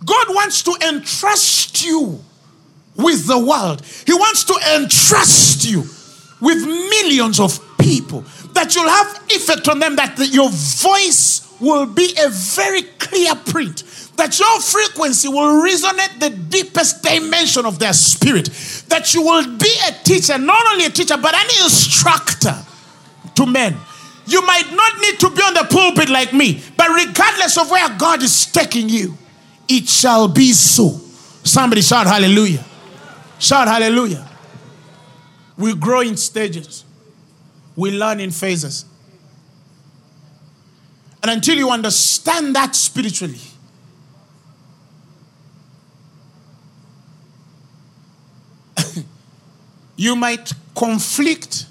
[0.06, 2.24] God wants to entrust you
[2.96, 5.84] with the world, He wants to entrust you
[6.42, 12.14] with millions of people that you'll have effect on them, that your voice will be
[12.24, 13.84] a very clear print,
[14.18, 18.46] that your frequency will resonate the deepest dimension of their spirit,
[18.90, 22.58] that you will be a teacher, not only a teacher, but an instructor
[23.36, 23.78] to men.
[24.32, 27.90] You might not need to be on the pulpit like me, but regardless of where
[27.98, 29.18] God is taking you,
[29.68, 31.00] it shall be so.
[31.44, 32.64] Somebody shout hallelujah.
[33.40, 34.28] Shout hallelujah.
[35.58, 36.86] We grow in stages
[37.76, 38.86] we learn in phases.
[41.24, 43.40] And until you understand that spiritually,
[49.96, 51.66] you might conflict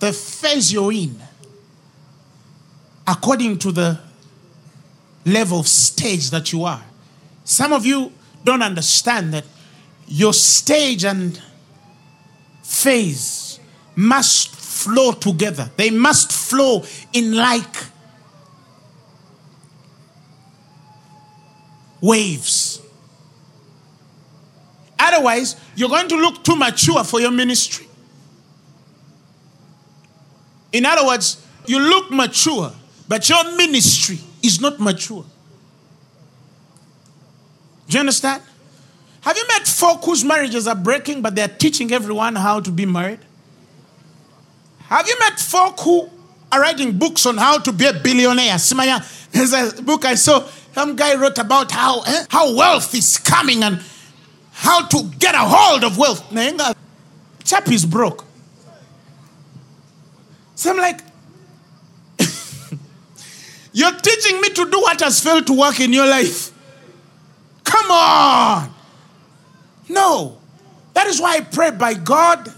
[0.00, 1.20] the phase you're in
[3.06, 4.00] according to the
[5.24, 6.82] level of stage that you are.
[7.44, 8.12] Some of you
[8.44, 9.44] don't understand that
[10.06, 11.40] your stage and
[12.62, 13.58] phase
[13.96, 15.70] must flow together.
[15.76, 17.76] They must flow in like
[22.00, 22.82] waves.
[24.98, 27.86] Otherwise, you're going to look too mature for your ministry.
[30.72, 32.72] In other words, you look mature,
[33.14, 35.24] but your ministry is not mature.
[37.86, 38.42] Do you understand?
[39.20, 42.84] Have you met folk whose marriages are breaking, but they're teaching everyone how to be
[42.84, 43.20] married?
[44.88, 46.10] Have you met folk who
[46.50, 48.56] are writing books on how to be a billionaire?
[48.56, 48.98] Simaya,
[49.30, 50.44] there's a book I saw.
[50.72, 53.80] Some guy wrote about how, eh, how wealth is coming and
[54.50, 56.20] how to get a hold of wealth.
[57.44, 58.24] Chap is broke.
[60.56, 61.13] So I'm like,
[63.74, 66.52] you're teaching me to do what has failed to work in your life.
[67.64, 68.72] Come on.
[69.88, 70.38] No.
[70.94, 72.54] That is why I pray by God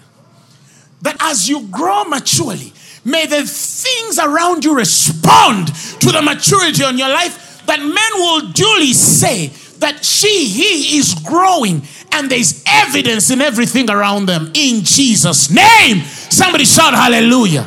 [1.00, 6.98] that as you grow maturely, may the things around you respond to the maturity on
[6.98, 9.46] your life that men will duly say
[9.78, 14.50] that she, he is growing and there's evidence in everything around them.
[14.52, 16.02] In Jesus' name.
[16.02, 17.66] Somebody shout hallelujah.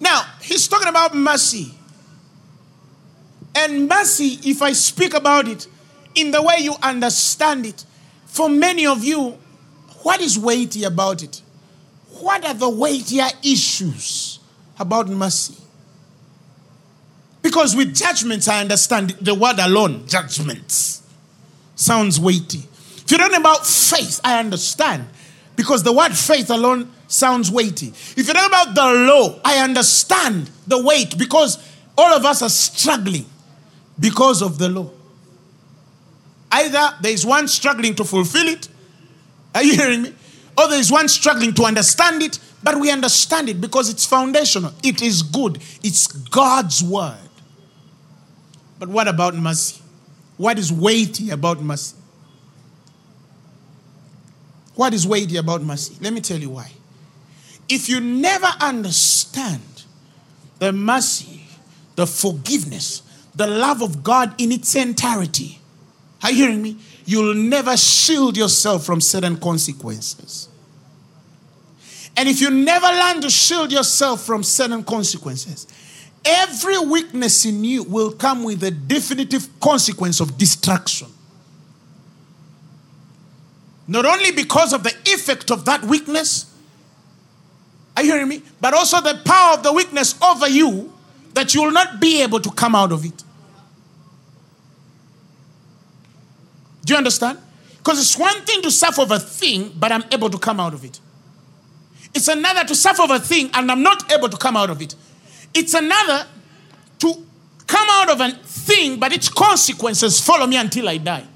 [0.00, 1.72] Now, he's talking about mercy.
[3.54, 5.68] And mercy, if I speak about it
[6.14, 7.84] in the way you understand it,
[8.26, 9.38] for many of you,
[10.02, 11.40] what is weighty about it?
[12.20, 14.40] What are the weightier issues
[14.78, 15.56] about mercy?
[17.42, 21.02] Because with judgments, I understand the word alone, judgments,
[21.76, 22.58] sounds weighty.
[22.58, 25.06] If you're talking about faith, I understand.
[25.56, 27.88] Because the word faith alone sounds weighty.
[27.88, 31.58] If you're talking about the law, I understand the weight because
[31.98, 33.26] all of us are struggling
[33.98, 34.90] because of the law.
[36.52, 38.68] Either there is one struggling to fulfill it,
[39.54, 40.14] are you hearing me?
[40.56, 44.72] Or there is one struggling to understand it, but we understand it because it's foundational.
[44.82, 45.60] It is good.
[45.82, 47.16] It's God's word.
[48.78, 49.80] But what about mercy?
[50.36, 51.96] What is weighty about mercy?
[54.74, 55.96] What is weighty about mercy?
[56.00, 56.70] Let me tell you why.
[57.70, 59.62] If you never understand
[60.58, 61.46] the mercy,
[61.94, 63.02] the forgiveness,
[63.36, 65.60] the love of God in its entirety,
[66.22, 66.76] are you hearing me?
[67.06, 70.48] You'll never shield yourself from certain consequences.
[72.16, 75.68] And if you never learn to shield yourself from certain consequences,
[76.24, 81.06] every weakness in you will come with a definitive consequence of destruction.
[83.86, 86.49] Not only because of the effect of that weakness,
[88.00, 88.42] are you hearing me?
[88.60, 90.92] But also the power of the weakness over you
[91.34, 93.22] that you will not be able to come out of it.
[96.84, 97.38] Do you understand?
[97.76, 100.74] Because it's one thing to suffer of a thing, but I'm able to come out
[100.74, 100.98] of it.
[102.14, 104.80] It's another to suffer of a thing and I'm not able to come out of
[104.80, 104.94] it.
[105.54, 106.26] It's another
[107.00, 107.14] to
[107.66, 111.26] come out of a thing, but its consequences follow me until I die.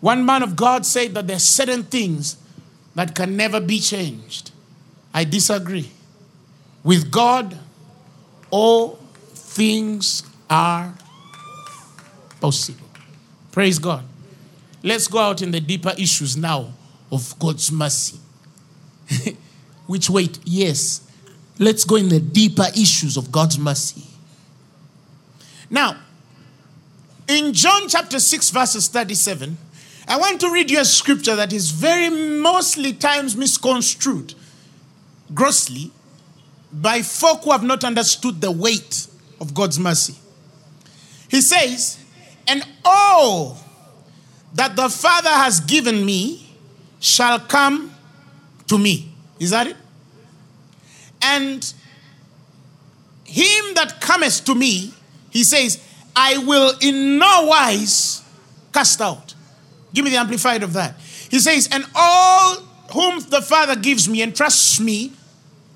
[0.00, 2.36] One man of God said that there are certain things
[2.94, 4.50] that can never be changed.
[5.12, 5.90] I disagree.
[6.82, 7.56] With God,
[8.50, 8.98] all
[9.32, 10.94] things are
[12.40, 12.86] possible.
[13.52, 14.04] Praise God.
[14.82, 16.72] Let's go out in the deeper issues now
[17.12, 18.18] of God's mercy.
[19.86, 21.06] Which wait, yes.
[21.58, 24.04] Let's go in the deeper issues of God's mercy.
[25.68, 25.98] Now,
[27.28, 29.56] in John chapter 6, verses 37,
[30.10, 34.34] I want to read you a scripture that is very mostly times misconstrued
[35.32, 35.92] grossly
[36.72, 39.06] by folk who have not understood the weight
[39.40, 40.16] of God's mercy.
[41.28, 42.04] He says,
[42.48, 43.56] And all
[44.54, 46.56] that the Father has given me
[46.98, 47.94] shall come
[48.66, 49.12] to me.
[49.38, 49.76] Is that it?
[51.22, 51.72] And
[53.24, 54.92] him that cometh to me,
[55.30, 55.80] he says,
[56.16, 58.24] I will in no wise
[58.72, 59.29] cast out.
[59.92, 60.94] Give me the amplified of that.
[61.30, 62.56] He says, And all
[62.92, 65.12] whom the Father gives me and trusts me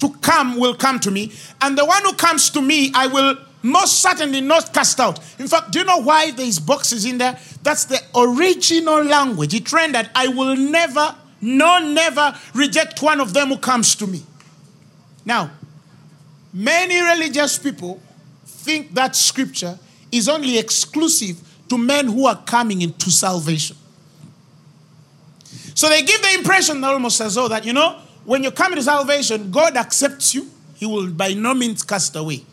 [0.00, 1.32] to come will come to me.
[1.60, 5.18] And the one who comes to me, I will most certainly not cast out.
[5.38, 7.38] In fact, do you know why there's boxes in there?
[7.62, 9.54] That's the original language.
[9.54, 14.22] It rendered, I will never, no, never reject one of them who comes to me.
[15.24, 15.50] Now,
[16.52, 18.02] many religious people
[18.44, 19.78] think that scripture
[20.12, 21.40] is only exclusive
[21.70, 23.76] to men who are coming into salvation.
[25.74, 28.82] So they give the impression almost as though that, you know, when you come into
[28.82, 30.48] salvation, God accepts you.
[30.76, 32.44] He will by no means cast away.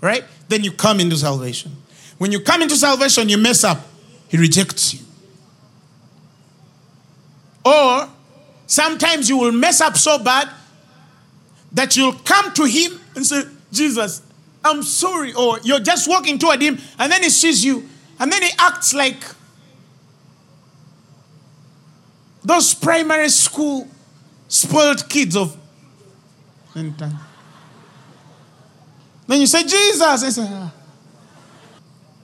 [0.00, 0.24] Right?
[0.48, 1.76] Then you come into salvation.
[2.18, 3.86] When you come into salvation, you mess up.
[4.28, 5.00] He rejects you.
[7.64, 8.08] Or
[8.70, 10.48] Sometimes you will mess up so bad
[11.72, 13.42] that you'll come to him and say,
[13.72, 14.22] Jesus,
[14.64, 15.32] I'm sorry.
[15.32, 17.88] Or you're just walking toward him and then he sees you
[18.20, 19.24] and then he acts like
[22.44, 23.88] those primary school
[24.48, 25.56] spoiled kids of.
[29.26, 30.02] Then you say, Jesus.
[30.02, 30.72] I say, ah.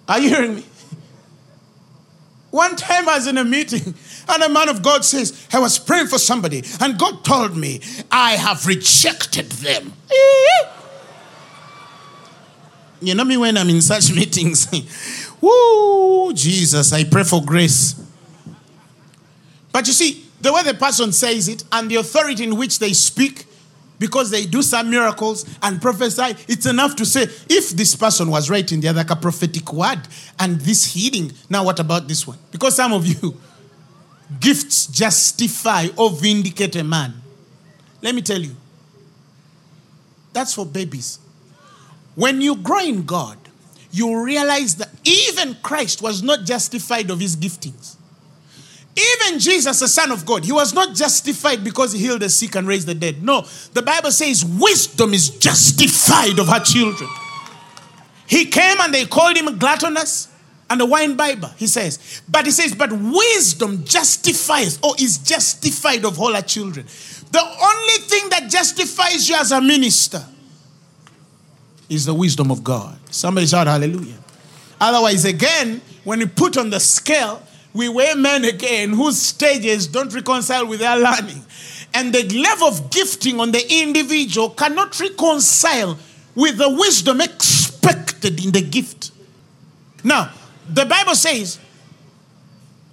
[0.08, 0.64] Are you hearing me?
[2.50, 3.94] One time I was in a meeting
[4.28, 7.80] and a man of God says, I was praying for somebody and God told me,
[8.10, 9.92] I have rejected them.
[13.00, 14.68] You know me when I'm in such meetings.
[15.40, 18.05] Woo, Jesus, I pray for grace.
[19.76, 22.94] But you see, the way the person says it and the authority in which they
[22.94, 23.44] speak,
[23.98, 28.48] because they do some miracles and prophesy, it's enough to say, if this person was
[28.48, 30.00] right in the other like a prophetic word
[30.40, 32.38] and this healing, now what about this one?
[32.50, 33.38] Because some of you,
[34.40, 37.12] gifts justify or vindicate a man.
[38.00, 38.56] Let me tell you,
[40.32, 41.18] that's for babies.
[42.14, 43.36] When you grow in God,
[43.90, 47.96] you realize that even Christ was not justified of his giftings.
[48.96, 52.54] Even Jesus, the Son of God, he was not justified because he healed the sick
[52.54, 53.22] and raised the dead.
[53.22, 57.10] No, the Bible says wisdom is justified of her children.
[58.26, 60.28] He came and they called him gluttonous
[60.70, 62.22] and the winebibber, he says.
[62.28, 66.86] But he says, but wisdom justifies or is justified of all her children.
[67.30, 70.24] The only thing that justifies you as a minister
[71.88, 72.98] is the wisdom of God.
[73.10, 74.16] Somebody shout hallelujah.
[74.80, 77.42] Otherwise, again, when you put on the scale,
[77.76, 81.44] we were men again whose stages don't reconcile with their learning.
[81.92, 85.98] And the level of gifting on the individual cannot reconcile
[86.34, 89.10] with the wisdom expected in the gift.
[90.02, 90.32] Now,
[90.68, 91.58] the Bible says,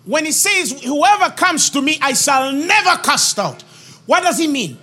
[0.06, 3.62] when it says, Whoever comes to me, I shall never cast out.
[4.06, 4.78] What does he mean?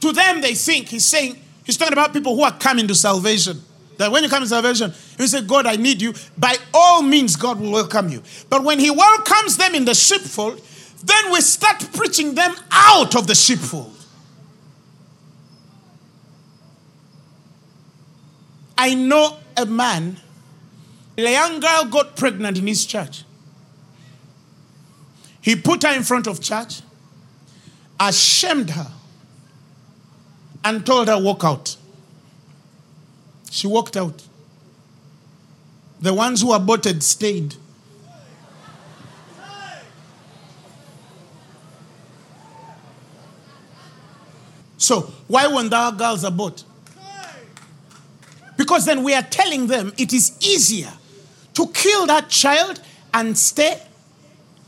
[0.00, 3.62] To them, they think he's saying, he's talking about people who are coming to salvation.
[3.98, 6.14] That when you come to salvation, you say, God, I need you.
[6.36, 8.22] By all means, God will welcome you.
[8.48, 10.60] But when He welcomes them in the sheepfold,
[11.04, 13.94] then we start preaching them out of the sheepfold.
[18.76, 20.16] I know a man,
[21.16, 23.24] a young girl got pregnant in his church.
[25.40, 26.80] He put her in front of church,
[28.00, 28.90] ashamed her,
[30.64, 31.76] and told her, Walk out.
[33.50, 34.22] She walked out.
[36.04, 37.54] The ones who aborted stayed.
[44.76, 46.62] So, why won't our girls abort?
[48.58, 50.92] Because then we are telling them it is easier
[51.54, 52.82] to kill that child
[53.14, 53.80] and stay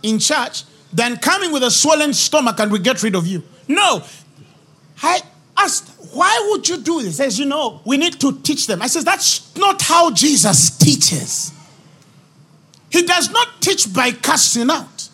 [0.03, 3.43] in church than coming with a swollen stomach and we get rid of you.
[3.69, 4.03] No.
[5.03, 5.21] I
[5.55, 7.19] asked why would you do this?
[7.19, 8.83] He says, you know, we need to teach them.
[8.83, 11.53] I says, that's not how Jesus teaches.
[12.91, 15.09] He does not teach by casting out.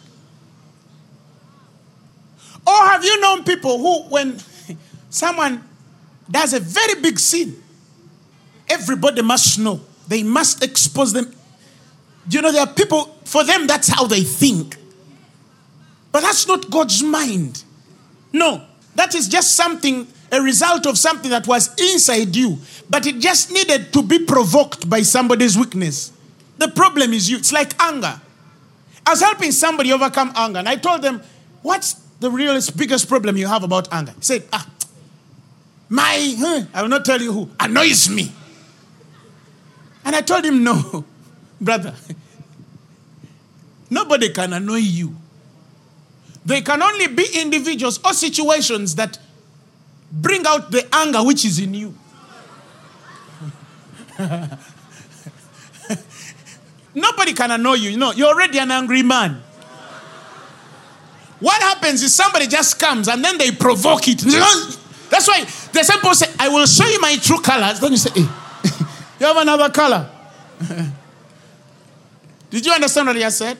[2.66, 4.38] Or have you known people who, when
[5.11, 5.64] someone
[6.30, 7.61] does a very big sin,
[8.68, 9.80] everybody must know.
[10.09, 11.34] They must expose them.
[12.30, 14.76] You know, there are people, for them, that's how they think.
[16.12, 17.64] But that's not God's mind.
[18.32, 18.62] No,
[18.94, 22.59] that is just something a result of something that was inside you,
[22.89, 26.11] but it just needed to be provoked by somebody's weakness.
[26.57, 27.37] The problem is you.
[27.37, 28.18] It's like anger.
[29.07, 31.22] I was helping somebody overcome anger, and I told them,
[31.61, 34.12] What's the realest, biggest problem you have about anger?
[34.12, 34.66] He said, Ah,
[35.89, 38.33] my, huh, I will not tell you who, annoys me.
[40.05, 41.05] And I told him, No,
[41.61, 41.95] brother,
[43.91, 45.14] nobody can annoy you.
[46.45, 49.18] They can only be individuals or situations that
[50.13, 51.95] bring out the anger which is in you.
[56.95, 57.91] Nobody can annoy you.
[57.91, 59.43] You know, you're already an angry man.
[61.41, 64.19] What happens is somebody just comes and then they provoke it.
[64.21, 67.81] That's why the same person say, I will show you my true colors.
[67.81, 68.29] Then you say, hey, eh,
[69.21, 70.09] you have another color.
[72.51, 73.57] Did you understand what I said?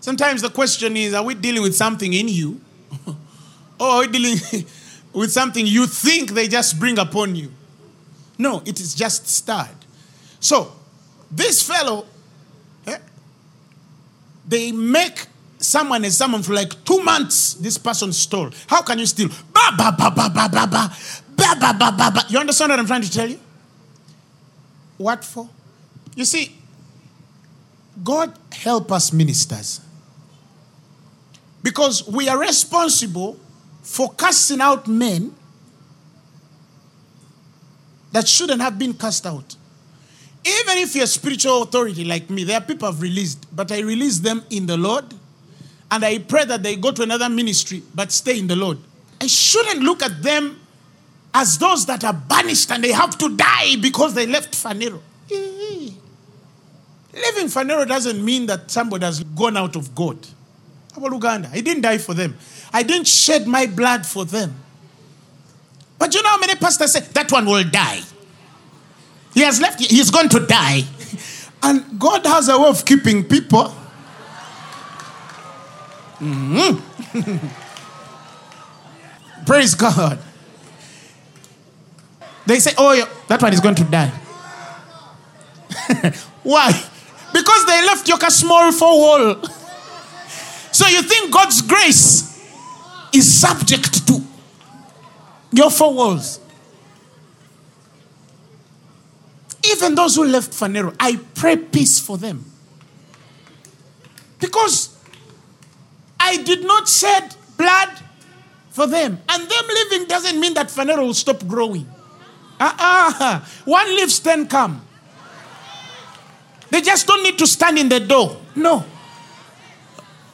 [0.00, 2.60] Sometimes the question is, are we dealing with something in you?
[3.80, 4.38] or are we dealing
[5.16, 7.50] with something you think they just bring upon you.
[8.38, 9.74] No, it is just stirred.
[10.40, 10.72] So,
[11.30, 12.04] this fellow,
[12.86, 12.98] eh,
[14.46, 15.26] they make
[15.58, 17.54] someone as someone for like two months.
[17.54, 18.50] This person stole.
[18.66, 19.28] How can you steal?
[19.54, 20.92] Ba ba ba ba ba ba ba
[21.34, 22.24] ba ba ba ba ba.
[22.28, 23.40] You understand what I'm trying to tell you?
[24.98, 25.48] What for?
[26.14, 26.58] You see,
[28.04, 29.80] God help us ministers
[31.62, 33.40] because we are responsible
[33.86, 35.32] for casting out men
[38.10, 39.54] that shouldn't have been cast out.
[40.44, 43.80] Even if you're a spiritual authority like me, there are people I've released, but I
[43.80, 45.04] release them in the Lord.
[45.88, 48.78] And I pray that they go to another ministry, but stay in the Lord.
[49.20, 50.58] I shouldn't look at them
[51.32, 55.00] as those that are banished and they have to die because they left Phaneroo.
[55.30, 55.96] Leaving
[57.46, 60.18] Phaneroo doesn't mean that somebody has gone out of God.
[60.92, 62.36] How About Uganda, I didn't die for them.
[62.72, 64.54] I didn't shed my blood for them.
[65.98, 68.00] But you know how many pastors say that one will die?
[69.34, 70.82] He has left, he's going to die.
[71.62, 73.74] And God has a way of keeping people.
[76.20, 77.46] Mm-hmm.
[79.46, 80.18] Praise God.
[82.46, 84.08] They say, oh, yeah, that one is going to die.
[86.42, 86.72] Why?
[87.32, 89.36] Because they left your small four wall.
[90.72, 92.35] So you think God's grace
[93.16, 94.20] is subject to
[95.52, 96.40] your four walls.
[99.64, 102.44] Even those who left Phaneroo, I pray peace for them.
[104.38, 104.96] Because
[106.20, 107.88] I did not shed blood
[108.70, 109.18] for them.
[109.28, 111.88] And them living doesn't mean that Phaneroo will stop growing.
[112.60, 113.40] Uh-uh.
[113.64, 114.82] One lives, ten come.
[116.70, 118.36] They just don't need to stand in the door.
[118.54, 118.84] No.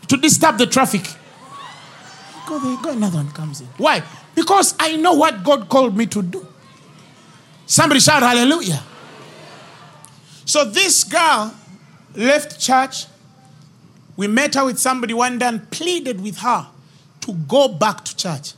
[0.09, 1.07] To disturb the traffic.
[2.47, 3.69] Go there, go another one comes in.
[3.77, 4.03] Why?
[4.35, 6.47] Because I know what God called me to do.
[7.67, 8.83] Somebody shout hallelujah.
[10.45, 11.55] So this girl
[12.15, 13.07] left church.
[14.17, 16.69] We met her with somebody one day and pleaded with her
[17.23, 18.53] to go back to church.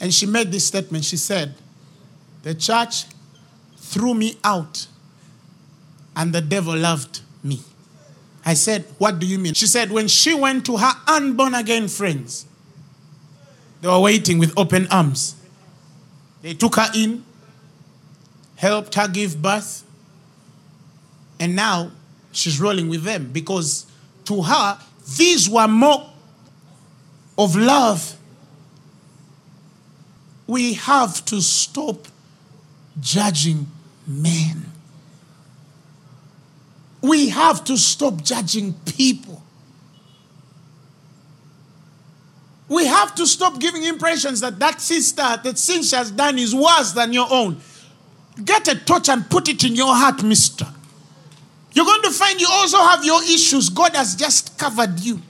[0.00, 1.04] And she made this statement.
[1.04, 1.54] She said,
[2.42, 3.04] The church
[3.76, 4.86] threw me out,
[6.16, 7.60] and the devil loved me.
[8.44, 9.54] I said, What do you mean?
[9.54, 12.46] She said, When she went to her unborn again friends,
[13.82, 15.34] they were waiting with open arms.
[16.40, 17.24] They took her in,
[18.54, 19.84] helped her give birth,
[21.40, 21.90] and now
[22.30, 23.86] she's rolling with them because
[24.26, 24.78] to her,
[25.16, 26.08] these were more
[27.36, 28.16] of love.
[30.46, 32.06] We have to stop
[33.00, 33.66] judging
[34.06, 34.66] men.
[37.00, 39.41] We have to stop judging people.
[42.72, 46.54] We have to stop giving impressions that that sister, that sin she has done is
[46.54, 47.60] worse than your own.
[48.42, 50.66] Get a torch and put it in your heart, mister.
[51.74, 53.68] You're going to find you also have your issues.
[53.68, 55.20] God has just covered you.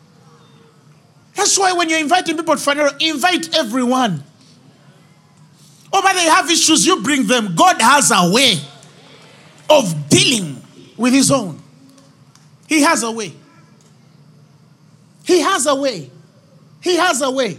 [1.35, 4.23] That's why when you're inviting people to Phaneroo, invite everyone.
[5.93, 7.57] Oh, but they have issues, you bring them.
[7.57, 8.61] God has a way
[9.69, 10.63] of dealing
[10.97, 11.61] with his own.
[12.69, 13.33] He has a way.
[15.25, 16.11] He has a way.
[16.83, 17.59] He has a way.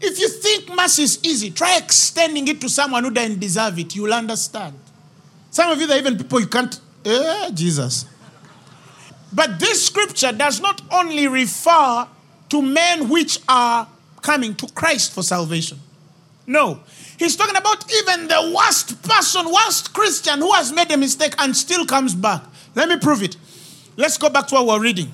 [0.00, 3.94] If you think mercy is easy, try extending it to someone who doesn't deserve it.
[3.94, 4.76] You'll understand.
[5.50, 6.80] Some of you, there are even people you can't.
[7.04, 8.06] Eh, Jesus.
[9.32, 12.08] But this scripture does not only refer
[12.48, 13.86] to men which are
[14.22, 15.78] coming to Christ for salvation.
[16.46, 16.80] No.
[17.18, 21.56] He's talking about even the worst person, worst Christian who has made a mistake and
[21.56, 22.42] still comes back.
[22.74, 23.36] Let me prove it.
[23.96, 25.12] Let's go back to what we're reading.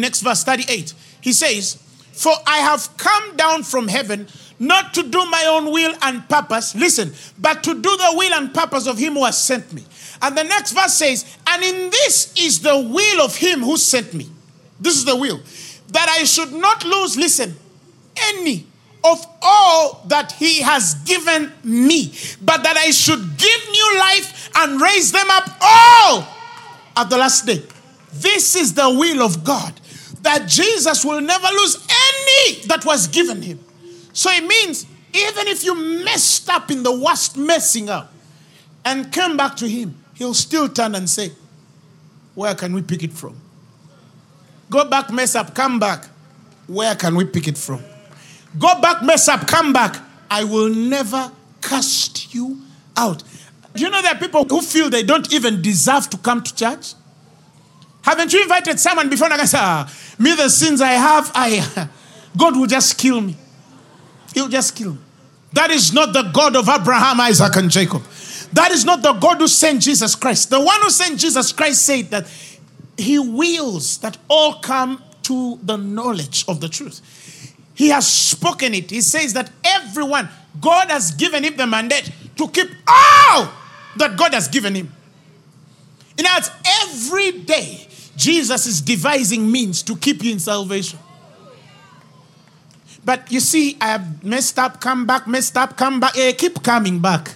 [0.00, 0.94] Next verse 38.
[1.20, 1.82] He says,
[2.12, 4.28] For I have come down from heaven
[4.58, 8.52] not to do my own will and purpose, listen, but to do the will and
[8.52, 9.84] purpose of him who has sent me.
[10.20, 14.14] And the next verse says, And in this is the will of him who sent
[14.14, 14.28] me.
[14.80, 15.40] This is the will.
[15.88, 17.54] That I should not lose, listen,
[18.30, 18.66] any
[19.04, 24.80] of all that he has given me, but that I should give new life and
[24.80, 26.28] raise them up all
[26.96, 27.62] at the last day.
[28.12, 29.80] This is the will of God
[30.28, 33.58] that Jesus will never lose any that was given him.
[34.12, 35.74] So it means even if you
[36.04, 38.12] messed up in the worst messing up
[38.84, 41.32] and came back to him, he'll still turn and say,
[42.34, 43.40] Where can we pick it from?
[44.68, 46.04] Go back, mess up, come back.
[46.66, 47.82] Where can we pick it from?
[48.58, 49.96] Go back, mess up, come back.
[50.30, 52.60] I will never cast you
[52.98, 53.22] out.
[53.72, 56.54] Do you know there are people who feel they don't even deserve to come to
[56.54, 56.92] church?
[58.08, 61.90] Haven't you invited someone before and I ah, me the sins I have, I
[62.38, 63.36] God will just kill me.
[64.32, 64.98] He'll just kill me.
[65.52, 68.02] That is not the God of Abraham, Isaac, and Jacob.
[68.54, 70.48] That is not the God who sent Jesus Christ.
[70.48, 72.26] The one who sent Jesus Christ said that
[72.96, 77.02] he wills that all come to the knowledge of the truth.
[77.74, 78.90] He has spoken it.
[78.90, 80.30] He says that everyone,
[80.62, 83.52] God has given him the mandate to keep all
[83.96, 84.94] that God has given him.
[86.16, 86.50] In other words,
[86.82, 87.87] every day,
[88.18, 90.98] Jesus is devising means to keep you in salvation.
[93.04, 96.18] But you see, I have messed up, come back, messed up, come back.
[96.18, 97.30] Eh, keep coming back.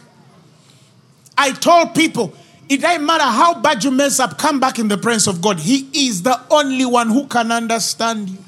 [1.39, 2.35] I told people,
[2.69, 5.61] it doesn't matter how bad you mess up, come back in the presence of God.
[5.61, 8.39] He is the only one who can understand you.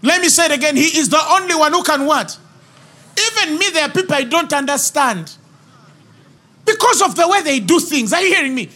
[0.00, 0.76] Let me say it again.
[0.76, 2.38] He is the only one who can what?
[3.32, 5.30] Even me, there are people I don't understand.
[6.64, 8.14] Because of the way they do things.
[8.14, 8.70] Are you hearing me?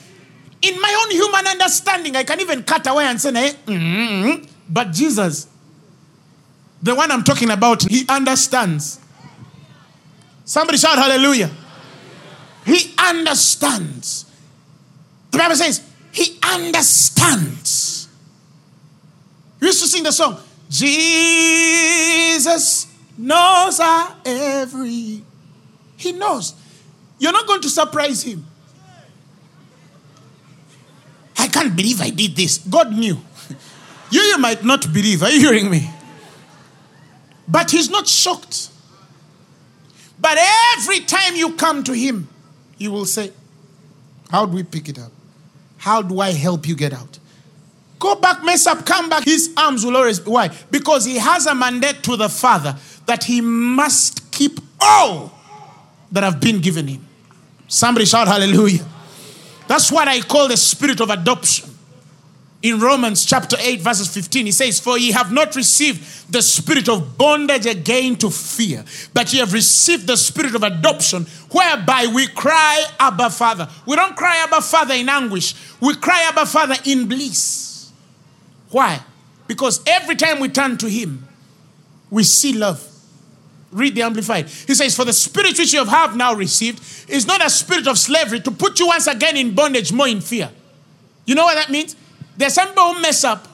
[0.62, 4.44] In my own human understanding, I can even cut away and say, hey, mm-hmm.
[4.68, 5.48] but Jesus,
[6.82, 9.00] the one I'm talking about, he understands.
[10.44, 11.50] Somebody shout hallelujah.
[12.64, 14.26] He understands.
[15.30, 15.82] The Bible says,
[16.12, 18.08] He understands.
[19.60, 20.38] We used to sing the song,
[20.68, 22.86] Jesus
[23.16, 25.22] knows our every.
[25.96, 26.54] He knows.
[27.18, 28.46] You're not going to surprise Him.
[31.38, 32.58] I can't believe I did this.
[32.58, 33.18] God knew.
[34.10, 35.22] you, you might not believe.
[35.22, 35.88] Are you hearing me?
[37.46, 38.70] But He's not shocked.
[40.18, 40.38] But
[40.76, 42.28] every time you come to Him,
[42.78, 43.32] He will say,
[44.30, 45.12] How do we pick it up?
[45.78, 47.18] How do I help you get out?
[47.98, 49.24] Go back, mess up, come back.
[49.24, 50.30] His arms will always be.
[50.30, 50.50] Why?
[50.70, 55.32] Because He has a mandate to the Father that He must keep all
[56.10, 57.06] that have been given Him.
[57.68, 58.84] Somebody shout hallelujah.
[59.66, 61.70] That's what I call the spirit of adoption.
[62.62, 66.88] In Romans chapter 8, verses 15, he says, For ye have not received the spirit
[66.88, 72.28] of bondage again to fear, but ye have received the spirit of adoption, whereby we
[72.28, 73.68] cry, Abba, Father.
[73.84, 75.54] We don't cry, Abba, Father, in anguish.
[75.80, 77.90] We cry, Abba, Father, in bliss.
[78.70, 79.00] Why?
[79.48, 81.26] Because every time we turn to Him,
[82.10, 82.91] we see love.
[83.72, 84.48] Read the Amplified.
[84.48, 87.98] He says, For the spirit which you have now received is not a spirit of
[87.98, 90.50] slavery to put you once again in bondage, more in fear.
[91.24, 91.96] You know what that means?
[92.36, 93.48] There's some people who mess up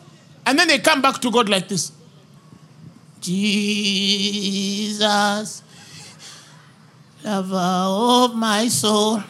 [0.49, 1.93] and then they come back to God like this
[3.21, 5.03] Jesus,
[7.23, 9.23] lover of my soul.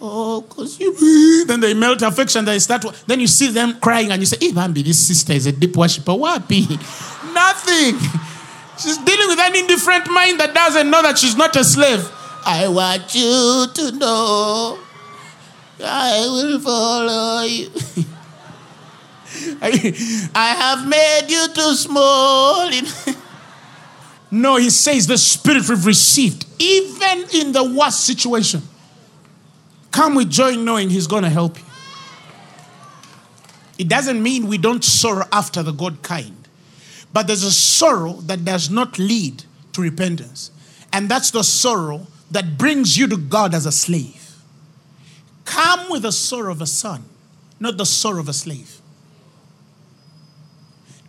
[0.00, 2.44] Oh, cause you then they melt affection.
[2.44, 2.84] They start.
[3.06, 5.76] Then you see them crying, and you say, "Hey, Bambi, this sister is a deep
[5.76, 6.14] worshiper.
[6.14, 6.66] What be?
[7.32, 7.96] Nothing.
[8.78, 12.08] She's dealing with an indifferent mind that doesn't know that she's not a slave.
[12.46, 14.78] I want you to know
[15.84, 17.70] I will follow you.
[19.62, 22.70] I, have made you too small.
[24.30, 28.62] no, he says the spirit we've received, even in the worst situation.
[29.90, 31.64] Come with joy knowing he's going to help you.
[33.78, 36.37] It doesn't mean we don't sorrow after the God kind.
[37.12, 40.50] But there's a sorrow that does not lead to repentance.
[40.92, 44.36] And that's the sorrow that brings you to God as a slave.
[45.44, 47.04] Come with the sorrow of a son,
[47.58, 48.80] not the sorrow of a slave.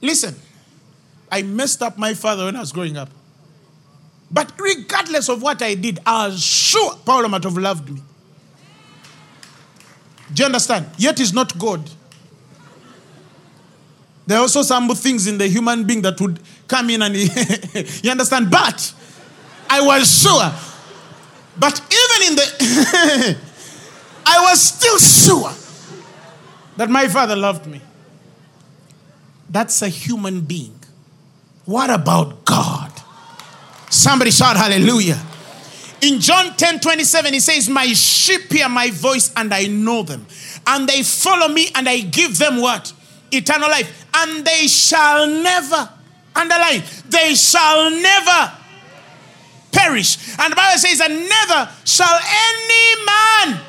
[0.01, 0.35] Listen,
[1.31, 3.09] I messed up my father when I was growing up.
[4.31, 8.01] But regardless of what I did, I was sure Paulo might have loved me.
[10.33, 10.87] Do you understand?
[10.97, 11.89] Yet he's not God.
[14.29, 17.15] There are also some things in the human being that would come in and
[18.03, 18.51] you understand?
[18.51, 18.93] But
[19.67, 20.53] I was sure.
[21.57, 23.37] But even in the
[24.27, 25.51] I was still sure
[26.77, 27.81] that my father loved me.
[29.49, 30.79] That's a human being.
[31.65, 32.91] What about God?
[33.89, 35.19] Somebody shout hallelujah.
[36.03, 40.27] In John 10 27, he says, My sheep hear my voice and I know them.
[40.67, 42.93] And they follow me and I give them what?
[43.31, 44.07] Eternal life.
[44.13, 45.89] And they shall never,
[46.35, 48.53] underline, they shall never
[49.71, 50.17] perish.
[50.39, 53.61] And the Bible says, And never shall any man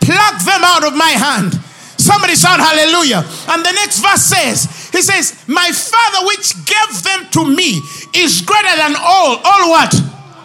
[0.00, 1.54] pluck them out of my hand.
[1.98, 3.24] Somebody shout hallelujah.
[3.48, 7.82] And the next verse says, He says, My Father which gave them to me
[8.14, 9.36] is greater than all.
[9.44, 9.94] All what?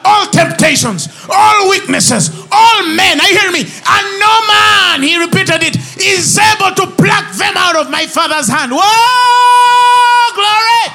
[0.06, 3.20] All temptations, all weaknesses, all men.
[3.22, 3.62] I hear me.
[3.64, 8.48] And no man, he repeated it, is able to pluck them out of my father's
[8.48, 8.72] hand.
[8.74, 10.94] Whoa, glory.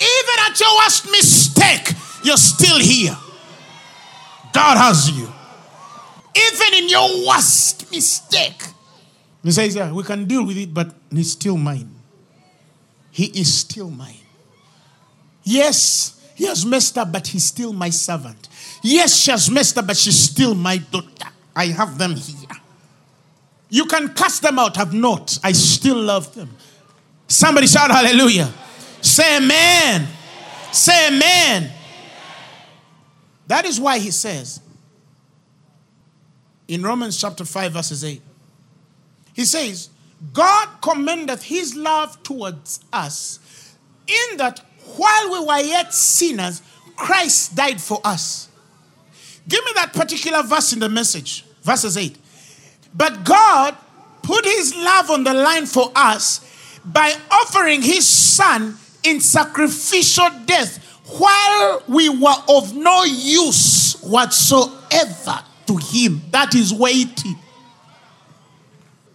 [0.00, 3.16] Even at your worst mistake, you're still here.
[4.52, 5.28] God has you.
[6.36, 8.62] Even in your worst mistake.
[9.42, 11.90] He says, yeah, we can deal with it, but he's still mine.
[13.10, 14.14] He is still mine.
[15.42, 18.48] Yes, he has messed up, but he's still my servant.
[18.80, 21.26] Yes, she has messed up, but she's still my daughter.
[21.56, 22.48] I have them here.
[23.68, 25.36] You can cast them out, have not.
[25.42, 26.48] I still love them.
[27.26, 28.52] Somebody shout hallelujah.
[29.00, 30.06] Say amen.
[30.70, 31.72] Say amen.
[33.48, 34.60] That is why he says
[36.68, 38.22] in Romans chapter 5, verses 8,
[39.34, 39.90] he says,
[40.32, 43.74] God commendeth his love towards us
[44.06, 44.64] in that
[44.96, 46.62] while we were yet sinners,
[46.96, 48.48] Christ died for us.
[49.48, 52.16] Give me that particular verse in the message, verses 8.
[52.94, 53.76] But God
[54.22, 56.44] put his love on the line for us
[56.84, 65.76] by offering his son in sacrificial death while we were of no use whatsoever to
[65.76, 66.20] him.
[66.30, 67.34] That is weighty.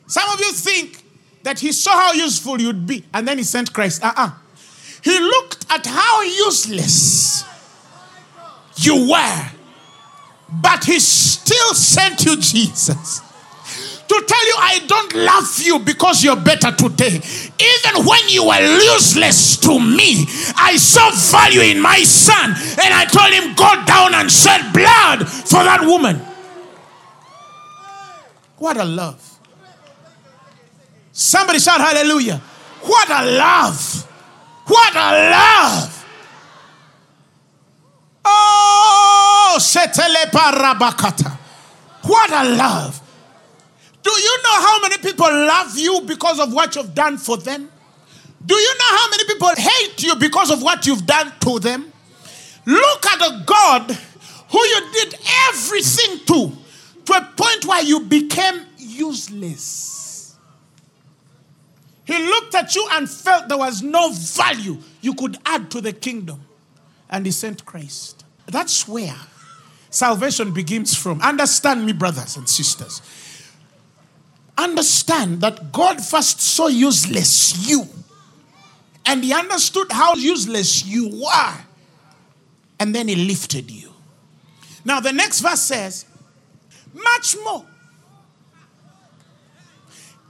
[0.08, 1.04] Some of you think
[1.44, 4.04] that he saw how useful you'd be and then he sent Christ.
[4.04, 4.32] Uh uh
[5.04, 7.44] He looked at how useless
[8.78, 9.50] you were,
[10.50, 13.22] but he still sent you Jesus
[14.14, 17.16] to tell you, I don't love you because you're better today.
[17.18, 18.60] Even when you were
[18.94, 20.26] useless to me,
[20.56, 25.28] I saw value in my son, and I told him, Go down and shed blood
[25.28, 26.18] for that woman.
[28.58, 29.20] What a love.
[31.12, 32.38] Somebody shout hallelujah.
[32.82, 34.13] What a love.
[34.66, 36.06] What a love.
[38.26, 41.38] Oh, setele parabakata.
[42.04, 43.02] What a love.
[44.02, 47.70] Do you know how many people love you because of what you've done for them?
[48.46, 51.92] Do you know how many people hate you because of what you've done to them?
[52.66, 53.92] Look at a God
[54.50, 55.16] who you did
[55.50, 56.52] everything to,
[57.06, 60.03] to a point where you became useless.
[62.06, 65.94] He looked at you and felt there was no value you could add to the
[65.94, 66.42] kingdom,
[67.10, 68.26] and he sent Christ.
[68.46, 69.16] That's where
[69.90, 71.22] salvation begins from.
[71.22, 73.02] Understand me, brothers and sisters
[74.58, 77.88] understand that God first saw useless you.
[79.06, 81.58] And he understood how useless you were.
[82.80, 83.92] And then he lifted you.
[84.86, 86.06] Now, the next verse says,
[86.94, 87.66] much more.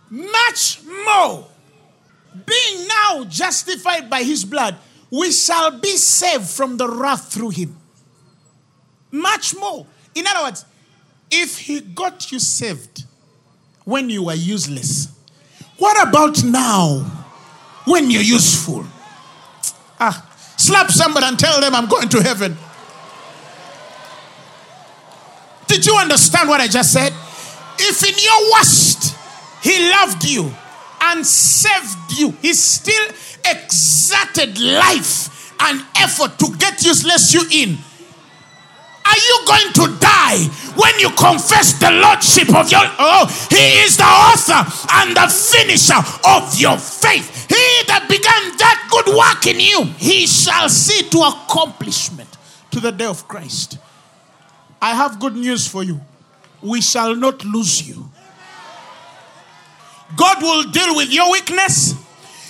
[0.10, 1.48] Much more.
[2.46, 4.78] Being now justified by his blood,
[5.12, 7.76] we shall be saved from the wrath through him.
[9.12, 9.86] Much more.
[10.16, 10.66] In other words,
[11.30, 13.04] if he got you saved,
[13.86, 15.10] when you were useless?
[15.78, 17.00] What about now
[17.86, 18.86] when you're useful?
[20.00, 22.58] Ah, slap somebody and tell them I'm going to heaven.
[25.68, 27.12] Did you understand what I just said?
[27.80, 29.16] If in your worst
[29.64, 30.54] he loved you
[31.04, 33.10] and saved you, he still
[33.46, 37.78] exerted life and effort to get useless you in
[39.06, 40.40] are you going to die
[40.76, 46.00] when you confess the Lordship of your oh he is the author and the finisher
[46.26, 47.48] of your faith.
[47.50, 52.30] He that began that good work in you, he shall see to accomplishment
[52.72, 53.78] to the day of Christ.
[54.82, 56.00] I have good news for you.
[56.62, 58.10] We shall not lose you.
[60.16, 61.94] God will deal with your weakness.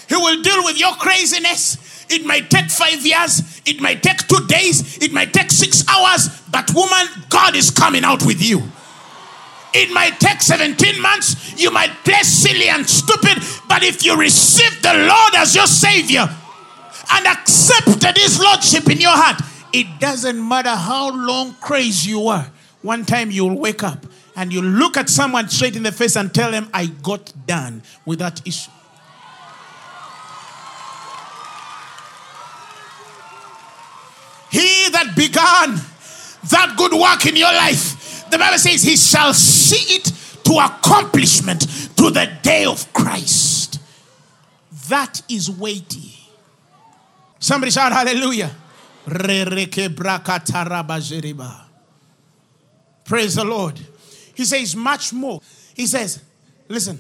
[0.09, 2.05] He will deal with your craziness.
[2.09, 6.29] It might take five years, it might take two days, it might take six hours,
[6.51, 8.61] but woman, God is coming out with you.
[9.73, 14.81] It might take 17 months, you might play silly and stupid, but if you receive
[14.83, 16.29] the Lord as your Savior
[17.11, 19.41] and accepted His Lordship in your heart,
[19.71, 22.51] it doesn't matter how long crazy you are.
[22.83, 24.05] One time you'll wake up
[24.35, 27.83] and you look at someone straight in the face and tell them, I got done
[28.05, 28.71] with that issue.
[34.49, 35.81] He that began
[36.49, 40.11] that good work in your life, the Bible says, He shall see it
[40.43, 41.61] to accomplishment
[41.97, 43.79] to the day of Christ.
[44.89, 46.13] That is weighty.
[47.39, 48.51] Somebody shout hallelujah.
[53.05, 53.79] Praise the Lord.
[54.33, 55.41] He says, much more.
[55.75, 56.21] He says,
[56.67, 56.99] listen,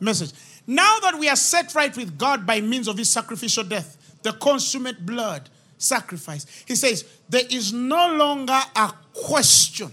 [0.00, 0.32] message.
[0.66, 4.32] Now that we are set right with God by means of his sacrificial death, the
[4.32, 5.48] consummate blood,
[5.78, 6.44] sacrifice.
[6.66, 9.90] He says, There is no longer a question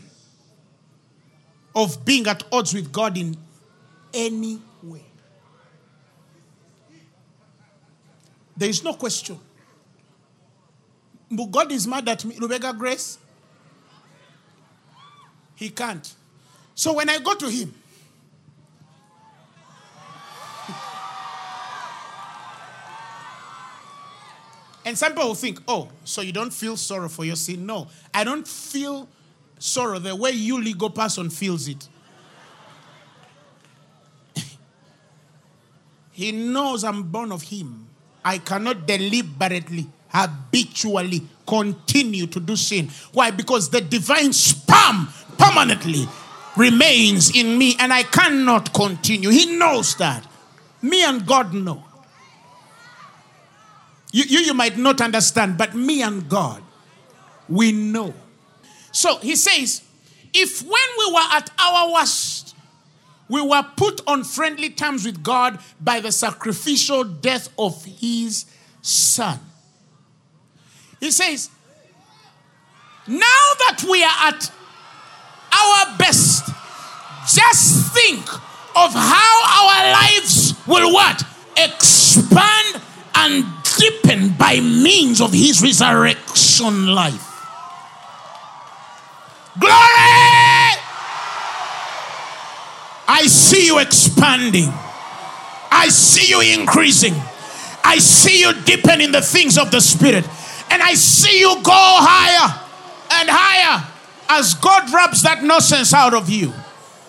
[1.74, 3.38] of being at odds with God in
[4.14, 5.04] any way.
[8.58, 9.40] There is no question.
[11.30, 12.38] But God is mad at me.
[12.40, 13.18] Rebecca Grace?
[15.56, 16.14] He can't.
[16.76, 17.74] So when I go to him,
[24.86, 27.66] And some people think, oh, so you don't feel sorrow for your sin?
[27.66, 29.08] No, I don't feel
[29.58, 31.88] sorrow the way you, legal person, feels it.
[36.12, 37.88] he knows I'm born of him.
[38.24, 42.90] I cannot deliberately, habitually continue to do sin.
[43.12, 43.32] Why?
[43.32, 45.08] Because the divine sperm
[45.38, 46.08] permanently
[46.58, 49.30] remains in me and I cannot continue.
[49.30, 50.26] He knows that.
[50.82, 51.84] Me and God know.
[54.12, 56.64] You, you, you might not understand, but me and God,
[57.50, 58.14] we know.
[58.92, 59.82] So he says,
[60.34, 62.56] if when we were at our worst,
[63.28, 68.46] we were put on friendly terms with God by the sacrificial death of his
[68.82, 69.40] son.
[71.00, 71.50] He says,
[73.08, 74.52] now that we are at
[75.56, 76.46] our best,
[77.34, 78.22] just think
[78.76, 81.24] of how our lives will what?
[81.58, 82.82] Expand
[83.16, 83.46] and
[83.78, 87.32] deepen by means of his resurrection life.
[89.58, 89.72] Glory!
[93.08, 94.70] I see you expanding.
[95.72, 97.14] I see you increasing.
[97.84, 100.26] I see you deepening the things of the Spirit.
[100.70, 102.62] And I see you go higher
[103.14, 103.95] and higher
[104.30, 106.54] as God rubs that nonsense out of you.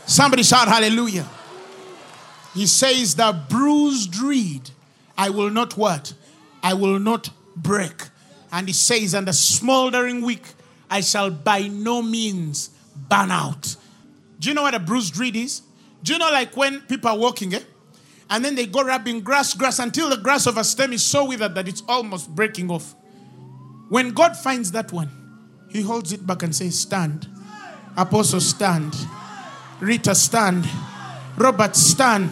[0.06, 1.26] Somebody shout hallelujah.
[2.54, 4.70] He says, The bruised reed,
[5.16, 6.14] I will not what?
[6.62, 8.02] I will not break.
[8.52, 10.42] And he says, And the smoldering wick,
[10.90, 12.70] I shall by no means
[13.08, 13.76] burn out.
[14.38, 15.62] Do you know what a bruised reed is?
[16.02, 17.60] Do you know, like when people are walking, eh?
[18.28, 21.26] And then they go rubbing grass, grass until the grass of a stem is so
[21.26, 22.94] withered that it's almost breaking off.
[23.88, 25.10] When God finds that one,
[25.76, 27.28] he holds it back and says, Stand.
[27.96, 28.94] Apostle, stand.
[29.80, 30.66] Rita, stand.
[31.36, 32.30] Robert, stand.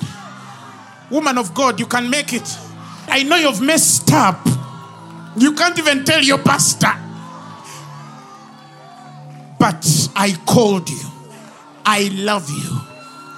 [1.10, 2.48] Woman of God, you can make it.
[3.06, 4.46] I know you've messed up.
[5.36, 6.92] You can't even tell your pastor.
[9.58, 9.86] But
[10.16, 11.00] I called you.
[11.84, 12.78] I love you.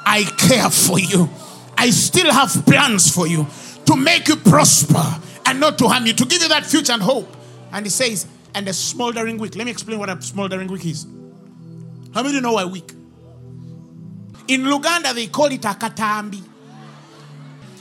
[0.05, 1.29] I care for you.
[1.77, 3.47] I still have plans for you
[3.87, 7.03] to make you prosper and not to harm you, to give you that future and
[7.03, 7.29] hope.
[7.73, 8.27] And he says,
[8.57, 9.55] and a smoldering wick.
[9.55, 11.07] Let me explain what a smoldering wick is.
[12.15, 12.91] How many know a wick?
[14.49, 16.43] In Luganda, they call it a katambi.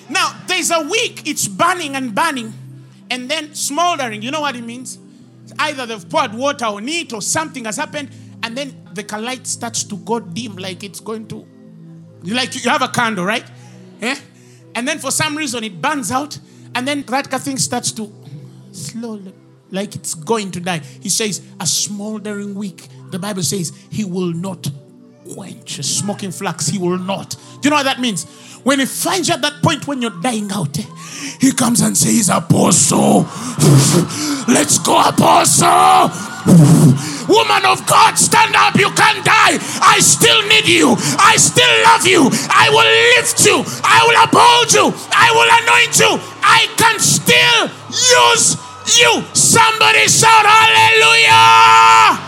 [0.10, 2.54] Now, there's a wick, it's burning and burning,
[3.10, 4.22] and then smoldering.
[4.22, 5.00] You know what it means?
[5.58, 8.10] Either they've poured water on it or something has happened,
[8.44, 11.46] and then the light starts to go dim, like it's going to.
[12.24, 13.46] Like you have a candle, right?
[14.02, 14.18] Yeah?
[14.76, 16.38] And then for some reason it burns out,
[16.76, 18.12] and then that thing starts to
[18.72, 19.34] slowly,
[19.76, 20.80] like it's going to die.
[21.02, 22.88] He says, a smoldering wick.
[23.12, 24.68] The Bible says, He will not
[25.34, 26.68] quench a smoking flax.
[26.68, 27.32] He will not.
[27.32, 28.26] Do you know what that means?
[28.64, 30.76] When he finds you at that point when you're dying out,
[31.40, 33.28] he comes and says, Apostle,
[34.48, 36.10] let's go, Apostle.
[37.28, 38.76] Woman of God, stand up.
[38.76, 39.58] You can't die.
[39.82, 40.96] I still need you.
[41.18, 42.30] I still love you.
[42.50, 43.64] I will lift you.
[43.84, 44.94] I will uphold you.
[45.14, 46.22] I will anoint you.
[46.42, 49.24] I can still use you.
[49.34, 52.26] Somebody shout hallelujah.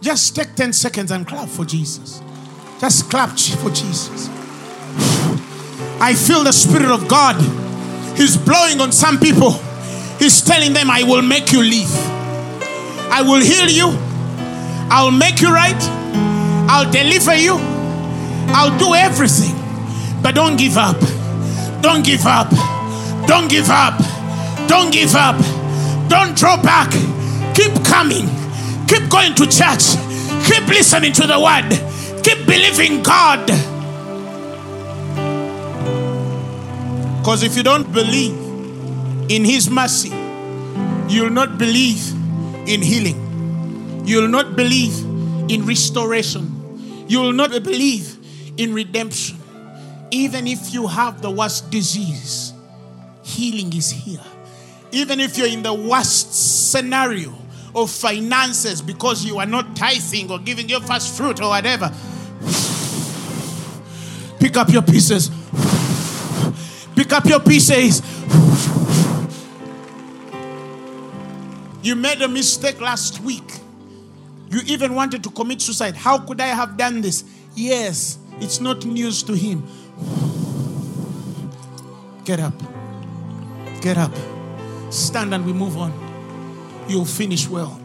[0.00, 2.22] Just take 10 seconds and clap for Jesus.
[2.80, 4.28] Just clap for Jesus.
[6.00, 7.36] I feel the Spirit of God.
[8.16, 9.52] He's blowing on some people.
[10.18, 11.90] He's telling them, I will make you live.
[13.10, 14.07] I will heal you.
[14.90, 15.80] I'll make you right.
[16.70, 17.56] I'll deliver you.
[18.50, 19.54] I'll do everything.
[20.22, 20.98] But don't give up.
[21.82, 22.50] Don't give up.
[23.26, 23.98] Don't give up.
[24.68, 25.36] Don't give up.
[26.08, 26.90] Don't draw back.
[27.54, 28.28] Keep coming.
[28.86, 29.96] Keep going to church.
[30.46, 31.68] Keep listening to the word.
[32.24, 33.46] Keep believing God.
[37.18, 38.32] Because if you don't believe
[39.30, 40.08] in His mercy,
[41.08, 42.10] you'll not believe
[42.66, 43.27] in healing.
[44.08, 44.98] You'll not believe
[45.50, 47.04] in restoration.
[47.08, 48.16] You will not believe
[48.56, 49.38] in redemption.
[50.10, 52.52] Even if you have the worst disease,
[53.22, 54.24] healing is here.
[54.92, 57.34] Even if you're in the worst scenario,
[57.74, 61.92] of finances because you are not tithing or giving your first fruit or whatever.
[64.40, 65.30] Pick up your pieces.
[66.94, 68.02] Pick up your pieces.
[71.82, 73.44] You made a mistake last week.
[74.50, 75.96] You even wanted to commit suicide.
[75.96, 77.24] How could I have done this?
[77.54, 79.66] Yes, it's not news to him.
[82.24, 82.54] Get up.
[83.80, 84.12] Get up.
[84.90, 86.08] Stand and we move on
[86.88, 87.78] you'll finish well.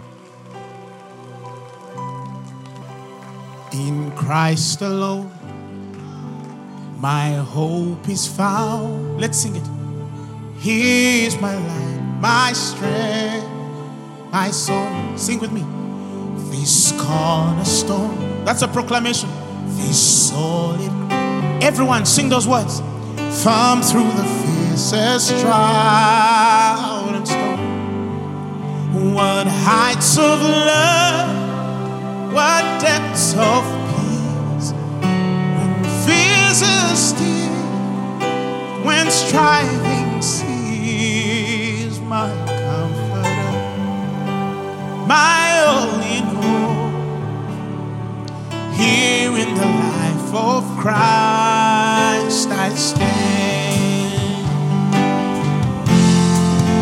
[3.74, 5.32] In Christ alone,
[7.00, 9.20] my hope is found.
[9.20, 9.68] Let's sing it.
[10.60, 13.48] He is my light, my strength,
[14.32, 15.18] my song.
[15.18, 15.83] Sing with me.
[16.54, 18.46] This cornerstone.
[18.46, 19.28] That's a proclamation.
[19.76, 20.92] This solid.
[21.64, 22.80] Everyone sing those words.
[23.44, 29.14] Firm through the fiercest trial and storm.
[29.16, 31.30] What heights of love,
[32.32, 34.74] what depths of peace.
[35.58, 37.52] When fears are still,
[38.86, 43.42] when striving cease, my comforter,
[45.08, 46.03] my only.
[48.84, 53.24] Here in the life of Christ I stand.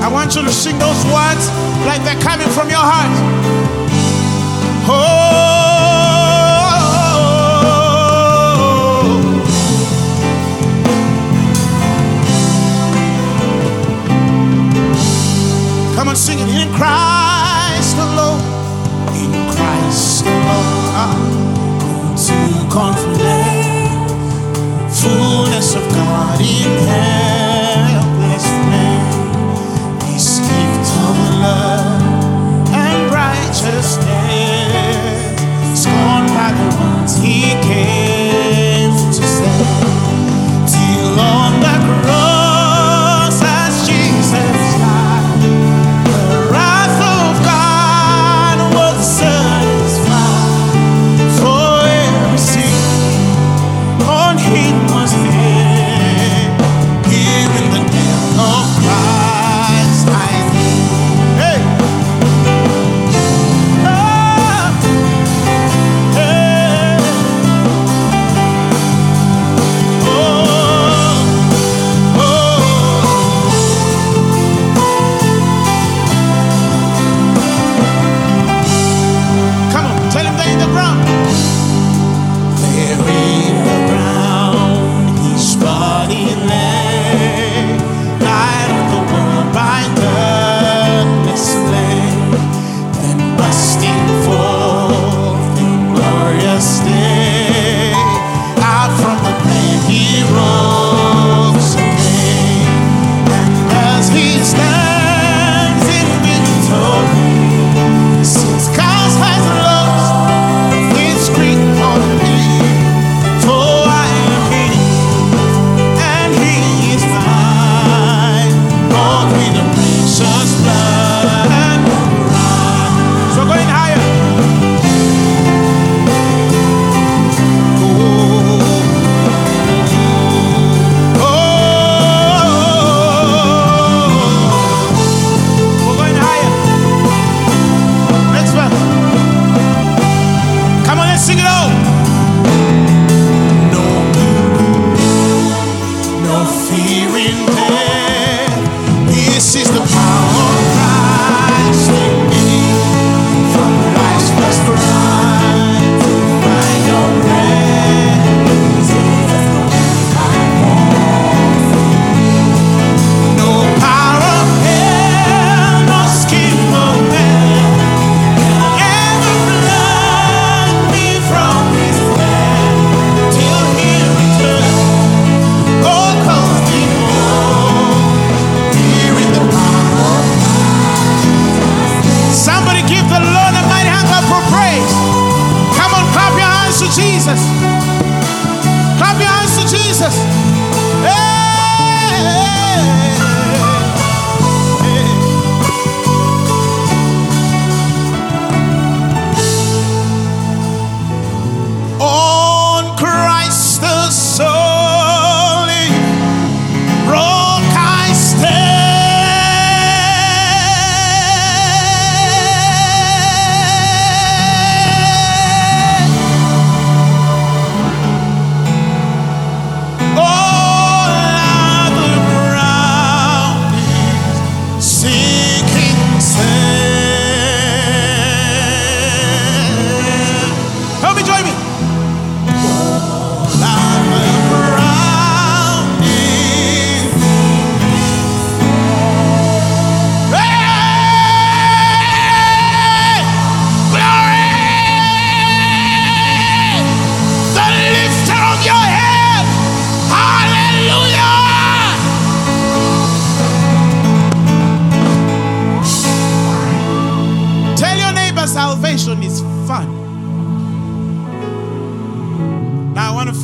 [0.04, 1.46] I want you to sing those words
[1.86, 3.81] like they're coming from your heart.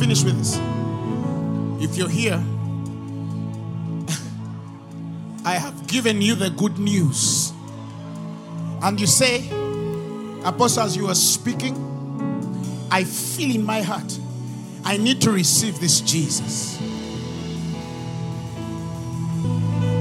[0.08, 0.56] finish with this.
[1.82, 2.36] If you're here,
[5.44, 7.52] I have given you the good news.
[8.80, 9.46] And you say,
[10.44, 11.76] Apostle, as you are speaking,
[12.90, 14.18] I feel in my heart,
[14.82, 16.78] I need to receive this Jesus.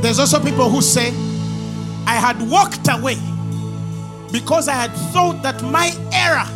[0.01, 1.09] There's also people who say,
[2.05, 3.17] I had walked away
[4.31, 6.47] because I had thought that my error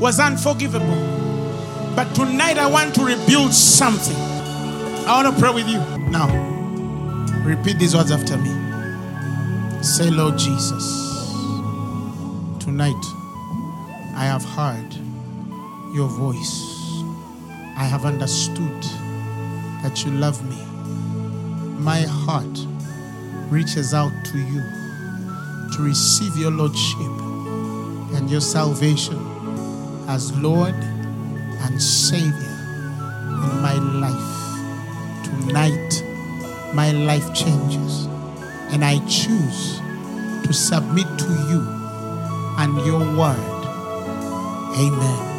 [0.00, 1.19] was unforgivable.
[1.96, 4.16] But tonight I want to rebuild something.
[4.16, 5.78] I want to pray with you.
[6.10, 6.28] Now,
[7.44, 8.50] repeat these words after me.
[9.82, 11.32] Say, Lord Jesus,
[12.58, 13.04] tonight
[14.14, 14.94] I have heard
[15.94, 17.02] your voice.
[17.76, 18.82] I have understood
[19.82, 20.62] that you love me.
[21.80, 22.66] My heart
[23.50, 24.62] reaches out to you
[25.72, 27.00] to receive your Lordship
[28.14, 29.18] and your salvation
[30.08, 30.74] as Lord
[31.62, 32.56] and Savior
[33.44, 34.30] in my life.
[35.24, 36.04] Tonight,
[36.74, 38.06] my life changes,
[38.72, 39.80] and I choose
[40.46, 41.60] to submit to you
[42.58, 43.60] and your word.
[44.76, 45.30] Amen.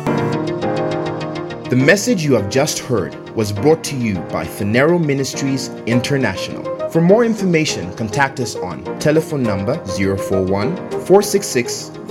[1.69, 6.89] The message you have just heard was brought to you by Phaneroo Ministries International.
[6.89, 11.91] For more information, contact us on telephone number 041 466